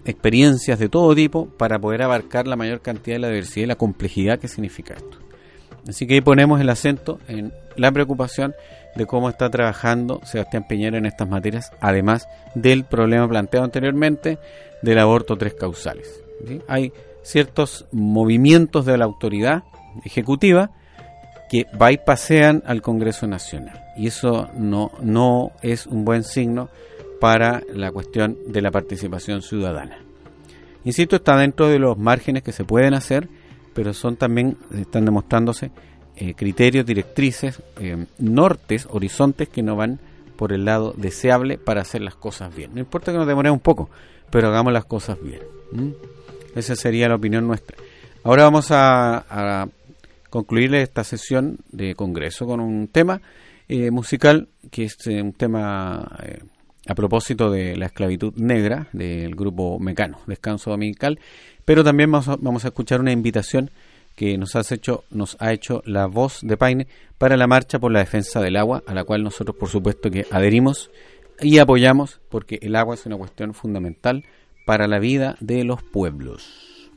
experiencias 0.06 0.80
de 0.80 0.90
todo 0.90 1.16
tipo 1.16 1.48
para 1.58 1.80
poder 1.80 2.02
abarcar 2.02 2.48
la 2.48 2.56
mayor 2.56 2.82
cantidad 2.82 3.16
de 3.16 3.20
la 3.20 3.30
diversidad 3.30 3.64
y 3.64 3.68
la 3.68 3.76
complejidad 3.76 4.40
que 4.40 4.48
significa 4.48 4.94
esto. 4.96 5.18
Así 5.88 6.08
que 6.08 6.16
ahí 6.16 6.22
ponemos 6.22 6.62
el 6.62 6.70
acento 6.70 7.20
en 7.28 7.54
la 7.76 7.92
preocupación 7.92 8.54
de 8.96 9.06
cómo 9.06 9.30
está 9.30 9.50
trabajando 9.50 10.22
Sebastián 10.24 10.66
Piñera 10.68 10.98
en 10.98 11.06
estas 11.06 11.28
materias, 11.28 11.72
además 11.82 12.28
del 12.56 12.86
problema 12.86 13.28
planteado 13.28 13.66
anteriormente 13.66 14.38
del 14.82 15.00
aborto 15.00 15.36
tres 15.36 15.56
causales. 15.56 16.22
Hay 16.68 16.94
ciertos 17.22 17.86
movimientos 17.92 18.86
de 18.86 18.98
la 18.98 19.06
autoridad 19.06 19.64
ejecutiva 20.04 20.72
que 21.50 21.66
pasean 22.06 22.64
al 22.66 22.82
Congreso 22.82 23.28
Nacional 23.28 23.84
y 23.96 24.08
eso 24.08 24.50
no, 24.56 24.92
no 25.02 25.52
es 25.62 25.86
un 25.86 26.04
buen 26.04 26.24
signo 26.24 26.70
para 27.24 27.64
la 27.74 27.90
cuestión 27.90 28.38
de 28.48 28.62
la 28.62 28.70
participación 28.70 29.42
ciudadana. 29.42 29.98
Insisto, 30.84 31.16
está 31.16 31.38
dentro 31.38 31.70
de 31.70 31.80
los 31.80 31.98
márgenes 31.98 32.44
que 32.44 32.52
se 32.52 32.66
pueden 32.66 32.94
hacer, 32.94 33.30
pero 33.74 33.94
son 33.94 34.18
también, 34.18 34.58
están 34.78 35.06
demostrándose 35.06 35.72
eh, 36.18 36.34
criterios, 36.34 36.86
directrices, 36.86 37.62
eh, 37.80 38.08
nortes, 38.18 38.90
horizontes 38.92 39.48
que 39.48 39.64
no 39.64 39.78
van 39.78 40.02
por 40.36 40.52
el 40.52 40.66
lado 40.66 40.94
deseable 40.98 41.58
para 41.58 41.80
hacer 41.80 42.02
las 42.02 42.16
cosas 42.16 42.54
bien. 42.54 42.72
No 42.74 42.82
importa 42.82 43.14
que 43.14 43.18
nos 43.18 43.28
demoremos 43.28 43.56
un 43.56 43.64
poco, 43.64 43.90
pero 44.30 44.50
hagamos 44.50 44.74
las 44.74 44.84
cosas 44.84 45.18
bien. 45.24 45.40
Esa 46.56 46.76
sería 46.76 47.08
la 47.08 47.16
opinión 47.16 47.48
nuestra. 47.48 47.78
Ahora 48.26 48.44
vamos 48.44 48.70
a, 48.72 49.24
a 49.30 49.70
concluir 50.30 50.76
esta 50.76 51.06
sesión 51.06 51.60
de 51.72 51.96
Congreso 51.96 52.46
con 52.46 52.60
un 52.60 52.90
tema 52.90 53.22
eh, 53.70 53.92
musical 53.92 54.50
que 54.70 54.84
es 54.84 54.98
un 55.08 55.32
tema 55.32 56.06
a 56.88 56.96
propósito 56.96 57.50
de 57.50 57.76
la 57.78 57.88
esclavitud 57.88 58.34
negra 58.36 58.88
del 58.94 59.36
grupo 59.36 59.80
Mecano, 59.80 60.20
Descanso 60.28 60.72
Dominical, 60.72 61.20
pero 61.66 61.84
también 61.84 62.12
vamos 62.12 62.66
a, 62.66 62.68
escuchar 62.68 63.00
una 63.00 63.12
invitación 63.12 63.72
que 64.16 64.38
nos, 64.38 64.56
has 64.56 64.72
hecho, 64.72 65.06
nos 65.10 65.38
ha 65.40 65.54
hecho 65.54 65.82
la 65.86 66.08
voz 66.08 66.40
de 66.42 66.58
Paine 66.58 66.88
para 67.18 67.38
la 67.38 67.48
marcha 67.48 67.80
por 67.80 67.92
la 67.92 68.00
defensa 68.00 68.42
del 68.42 68.58
agua, 68.58 68.84
a 68.86 68.94
la 68.94 69.04
cual 69.04 69.24
nosotros 69.24 69.56
por 69.58 69.70
supuesto 69.70 70.12
que 70.12 70.26
adherimos 70.30 70.92
y 71.40 71.58
apoyamos 71.58 72.20
porque 72.30 72.60
el 72.62 72.76
agua 72.76 72.96
es 72.96 73.06
una 73.06 73.18
cuestión 73.18 73.54
fundamental 73.54 74.24
para 74.66 74.88
la 74.88 75.00
vida 75.00 75.36
de 75.40 75.64
los 75.64 75.82
pueblos. 75.82 76.92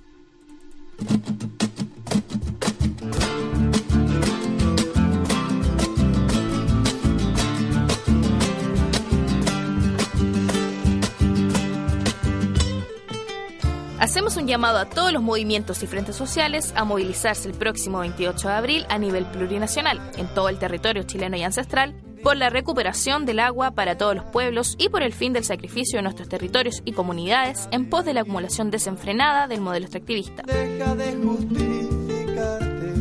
Hacemos 14.06 14.36
un 14.36 14.46
llamado 14.46 14.78
a 14.78 14.84
todos 14.84 15.12
los 15.12 15.20
movimientos 15.20 15.82
y 15.82 15.88
frentes 15.88 16.14
sociales 16.14 16.72
a 16.76 16.84
movilizarse 16.84 17.48
el 17.48 17.56
próximo 17.56 17.98
28 17.98 18.46
de 18.46 18.54
abril 18.54 18.86
a 18.88 18.98
nivel 18.98 19.26
plurinacional, 19.26 20.00
en 20.16 20.28
todo 20.28 20.48
el 20.48 20.60
territorio 20.60 21.02
chileno 21.02 21.36
y 21.36 21.42
ancestral, 21.42 21.92
por 22.22 22.36
la 22.36 22.48
recuperación 22.48 23.26
del 23.26 23.40
agua 23.40 23.72
para 23.72 23.98
todos 23.98 24.14
los 24.14 24.24
pueblos 24.26 24.76
y 24.78 24.90
por 24.90 25.02
el 25.02 25.12
fin 25.12 25.32
del 25.32 25.42
sacrificio 25.42 25.98
de 25.98 26.04
nuestros 26.04 26.28
territorios 26.28 26.82
y 26.84 26.92
comunidades 26.92 27.68
en 27.72 27.90
pos 27.90 28.04
de 28.04 28.14
la 28.14 28.20
acumulación 28.20 28.70
desenfrenada 28.70 29.48
del 29.48 29.60
modelo 29.60 29.86
extractivista. 29.86 30.44
Deja 30.46 30.94
de 30.94 31.12
justificarte, 31.16 32.92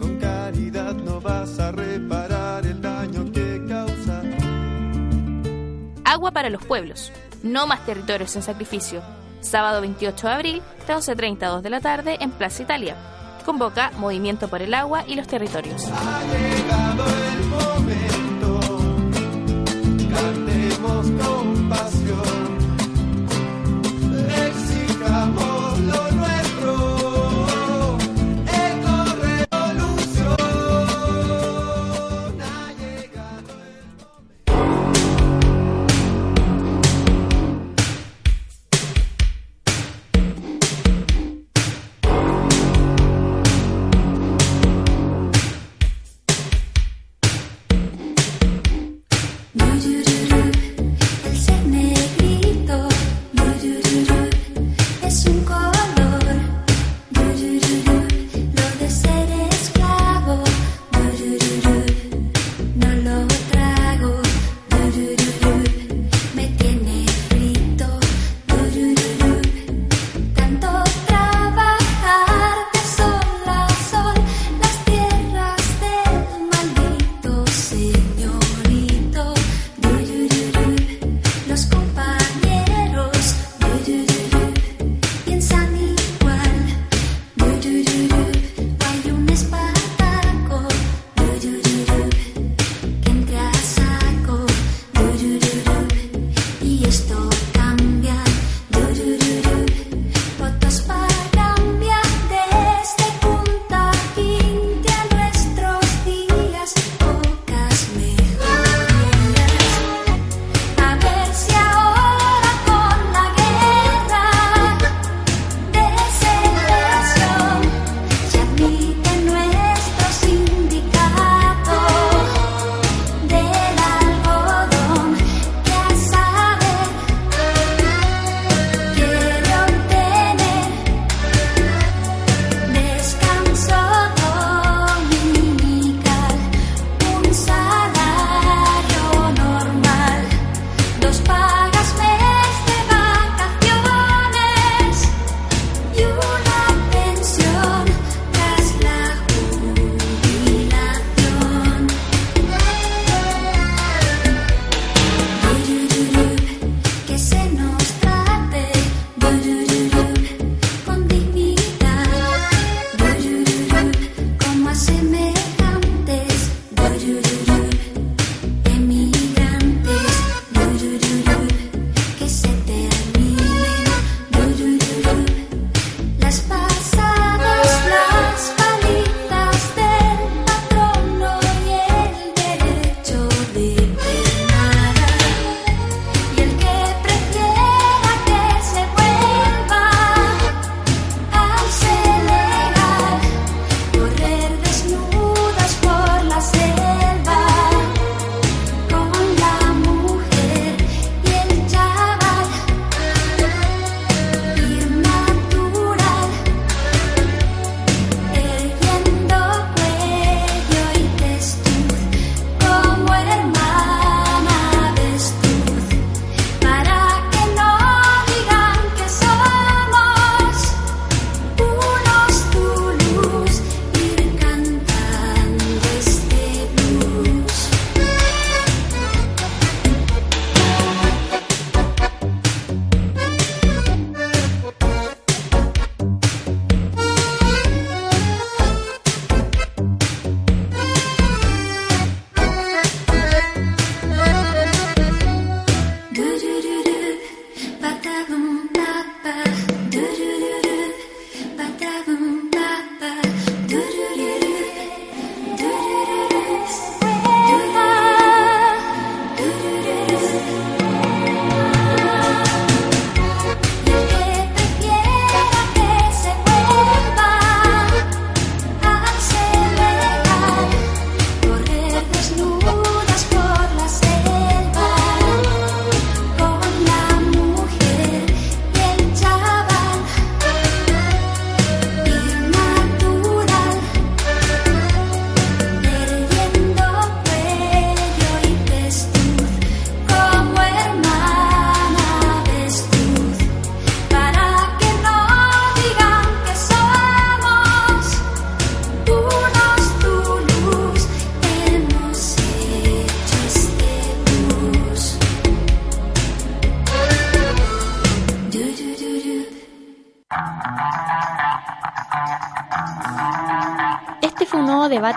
con 0.00 0.18
caridad 0.18 0.94
no 0.94 1.20
vas 1.20 1.58
a 1.58 1.70
reparar 1.70 2.64
el 2.64 2.80
daño 2.80 3.30
que 3.30 3.62
causa. 3.68 4.22
Agua 6.06 6.30
para 6.30 6.48
los 6.48 6.64
pueblos, 6.64 7.12
no 7.42 7.66
más 7.66 7.84
territorios 7.84 8.34
en 8.36 8.42
sacrificio. 8.42 9.02
Sábado 9.40 9.80
28 9.80 10.26
de 10.26 10.32
abril, 10.32 10.62
de 10.86 10.94
11.30 10.94 11.42
a 11.42 11.48
2 11.48 11.62
de 11.62 11.70
la 11.70 11.80
tarde, 11.80 12.16
en 12.20 12.30
Plaza 12.30 12.62
Italia. 12.62 12.96
Convoca 13.44 13.90
Movimiento 13.98 14.48
por 14.48 14.62
el 14.62 14.74
Agua 14.74 15.04
y 15.06 15.14
los 15.14 15.26
Territorios. 15.26 15.88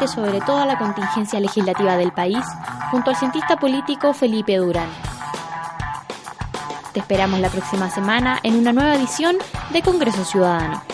Sobre 0.07 0.41
toda 0.41 0.65
la 0.65 0.77
contingencia 0.77 1.39
legislativa 1.39 1.97
del 1.97 2.11
país 2.11 2.43
junto 2.91 3.09
al 3.09 3.15
cientista 3.15 3.57
político 3.57 4.13
Felipe 4.13 4.57
Durán. 4.57 4.89
Te 6.93 6.99
esperamos 6.99 7.39
la 7.39 7.49
próxima 7.49 7.89
semana 7.89 8.39
en 8.43 8.55
una 8.55 8.71
nueva 8.71 8.95
edición 8.95 9.37
de 9.71 9.81
Congreso 9.81 10.23
Ciudadano. 10.23 10.92